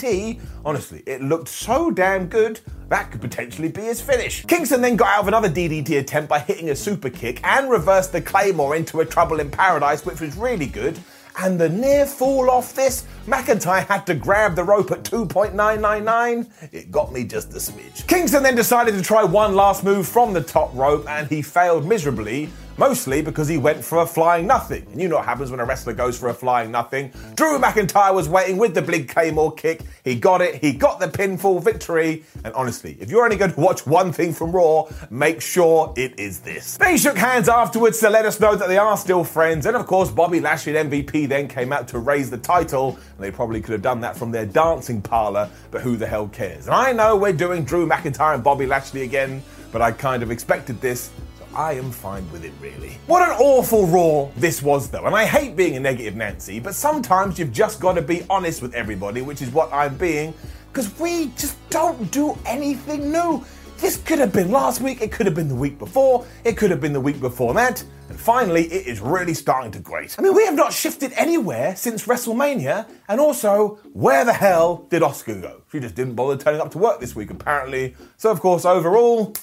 Honestly, 0.66 1.04
it 1.06 1.22
looked 1.22 1.50
so 1.50 1.92
damn 1.92 2.28
good. 2.28 2.60
That 2.90 3.12
could 3.12 3.22
potentially 3.22 3.70
be 3.70 3.82
his 3.82 4.02
finish. 4.02 4.46
Kingston 4.46 4.82
then 4.82 4.96
got 4.96 5.10
out 5.10 5.22
of 5.22 5.28
another 5.28 5.50
DDT 5.50 6.00
attempt 6.00 6.30
by 6.30 6.40
hitting 6.40 6.70
a 6.70 6.76
super 6.76 7.10
kick 7.10 7.40
and 7.44 7.70
reversed 7.70 8.12
the 8.12 8.22
Claymore 8.22 8.76
into 8.76 9.00
a 9.00 9.06
Trouble 9.06 9.40
in 9.40 9.50
Paradise, 9.50 10.06
which 10.06 10.20
was 10.20 10.36
really 10.36 10.66
good. 10.66 11.00
And 11.40 11.60
the 11.60 11.70
near 11.70 12.06
fall 12.06 12.50
off 12.50 12.74
this, 12.74 13.06
McIntyre 13.26 13.86
had 13.86 14.06
to 14.08 14.16
grab 14.16 14.56
the 14.56 14.64
rope 14.64 14.92
at 14.92 15.04
2.999. 15.04 16.50
It 16.74 16.92
got 16.92 17.14
me 17.14 17.24
just 17.24 17.52
a 17.54 17.58
smidge. 17.58 18.06
Kingston 18.08 18.44
then 18.44 18.56
decided 18.56 18.96
to 18.96 19.02
try 19.02 19.24
one 19.24 19.56
last 19.56 19.84
move 19.84 20.08
from 20.08 20.34
the 20.34 20.42
top 20.42 20.74
rope 20.76 21.08
and 21.10 21.28
he 21.28 21.42
failed 21.42 21.86
miserably 21.86 22.50
mostly 22.82 23.22
because 23.22 23.48
he 23.48 23.60
went 23.60 23.86
for 23.86 24.00
a 24.00 24.08
flying 24.08 24.48
nothing. 24.48 24.84
And 24.92 25.00
you 25.00 25.08
know 25.08 25.18
what 25.18 25.26
happens 25.26 25.52
when 25.52 25.60
a 25.60 25.66
wrestler 25.66 25.94
goes 25.94 26.18
for 26.18 26.30
a 26.30 26.34
flying 26.34 26.72
nothing. 26.72 27.12
Drew 27.36 27.60
McIntyre 27.60 28.12
was 28.12 28.28
waiting 28.28 28.58
with 28.58 28.74
the 28.74 28.82
big 28.82 29.08
Claymore 29.08 29.54
kick. 29.54 29.82
He 30.04 30.16
got 30.16 30.42
it, 30.42 30.56
he 30.56 30.74
got 30.74 31.00
the 31.00 31.06
pinfall 31.06 31.64
victory. 31.64 32.24
And 32.44 32.52
honestly, 32.56 32.98
if 33.00 33.12
you're 33.12 33.24
only 33.24 33.36
going 33.36 33.54
to 33.54 33.60
watch 33.60 33.86
one 33.86 34.12
thing 34.12 34.34
from 34.34 34.52
Raw, 34.52 34.88
make 35.12 35.42
sure 35.42 35.94
it 35.96 36.20
is 36.20 36.40
this. 36.40 36.78
They 36.78 36.98
shook 36.98 37.18
hands 37.18 37.48
afterwards 37.48 38.00
to 38.00 38.10
let 38.10 38.26
us 38.26 38.40
know 38.40 38.56
that 38.56 38.68
they 38.68 38.80
are 38.80 38.98
still 38.98 39.24
friends. 39.24 39.68
And 39.68 39.78
of 39.78 39.86
course, 39.86 40.10
Bobby 40.10 40.40
Lashley 40.40 40.74
MVP 40.74 41.28
then 41.28 41.48
came 41.48 41.72
out 41.72 41.88
to 41.90 42.00
raise 42.00 42.32
the 42.32 42.40
title. 42.40 42.96
And 42.96 43.20
they 43.20 43.30
probably 43.30 43.62
could 43.62 43.74
have 43.74 43.84
done 43.84 44.02
that 44.02 44.18
from 44.18 44.32
their 44.32 44.48
dancing 44.48 45.04
parlor, 45.04 45.52
but 45.70 45.82
who 45.82 45.98
the 45.98 46.08
hell 46.08 46.30
cares? 46.30 46.66
And 46.66 46.74
I 46.74 46.94
know 46.94 47.16
we're 47.16 47.32
doing 47.32 47.64
Drew 47.64 47.88
McIntyre 47.88 48.34
and 48.34 48.44
Bobby 48.44 48.66
Lashley 48.66 49.04
again, 49.04 49.44
but 49.72 49.84
I 49.84 49.92
kind 49.92 50.24
of 50.24 50.32
expected 50.32 50.82
this. 50.82 51.12
I 51.54 51.74
am 51.74 51.92
fine 51.92 52.30
with 52.32 52.46
it, 52.46 52.54
really. 52.62 52.98
What 53.08 53.28
an 53.28 53.36
awful 53.40 53.86
Raw 53.86 54.32
this 54.38 54.62
was, 54.62 54.90
though. 54.90 55.06
And 55.06 55.16
I 55.16 55.26
hate 55.26 55.56
being 55.56 55.76
a 55.76 55.80
negative 55.80 56.16
Nancy, 56.16 56.60
but 56.60 56.76
sometimes 56.76 57.38
you've 57.38 57.52
just 57.52 57.80
got 57.80 57.94
to 57.94 58.02
be 58.02 58.24
honest 58.30 58.62
with 58.62 58.74
everybody, 58.74 59.22
which 59.22 59.42
is 59.42 59.50
what 59.52 59.72
I'm 59.74 59.98
being, 59.98 60.34
because 60.72 60.98
we 61.00 61.28
just 61.38 61.58
don't 61.70 62.10
do 62.12 62.38
anything 62.46 63.12
new. 63.12 63.44
This 63.80 63.98
could 63.98 64.20
have 64.20 64.32
been 64.32 64.52
last 64.52 64.80
week, 64.80 65.02
it 65.02 65.12
could 65.12 65.26
have 65.26 65.34
been 65.34 65.48
the 65.48 65.56
week 65.56 65.80
before, 65.80 66.26
it 66.44 66.56
could 66.56 66.70
have 66.70 66.80
been 66.80 66.94
the 66.94 67.02
week 67.02 67.20
before 67.20 67.54
that, 67.56 67.84
and 68.10 68.20
finally, 68.20 68.66
it 68.66 68.86
is 68.86 69.00
really 69.00 69.34
starting 69.34 69.72
to 69.72 69.80
grate. 69.80 70.16
I 70.20 70.22
mean, 70.22 70.36
we 70.36 70.46
have 70.46 70.54
not 70.54 70.72
shifted 70.72 71.12
anywhere 71.14 71.76
since 71.76 72.06
WrestleMania, 72.06 72.88
and 73.10 73.20
also, 73.20 73.80
where 73.94 74.24
the 74.24 74.34
hell 74.34 74.86
did 74.92 75.02
Asuka 75.02 75.42
go? 75.42 75.64
She 75.72 75.80
just 75.80 75.96
didn't 75.96 76.14
bother 76.14 76.38
turning 76.38 76.62
up 76.62 76.70
to 76.72 76.78
work 76.78 77.00
this 77.00 77.16
week, 77.16 77.32
apparently. 77.32 77.96
So, 78.18 78.30
of 78.30 78.40
course, 78.40 78.66
overall, 78.66 79.34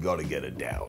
gotta 0.00 0.24
get 0.24 0.44
her 0.44 0.50
down. 0.50 0.88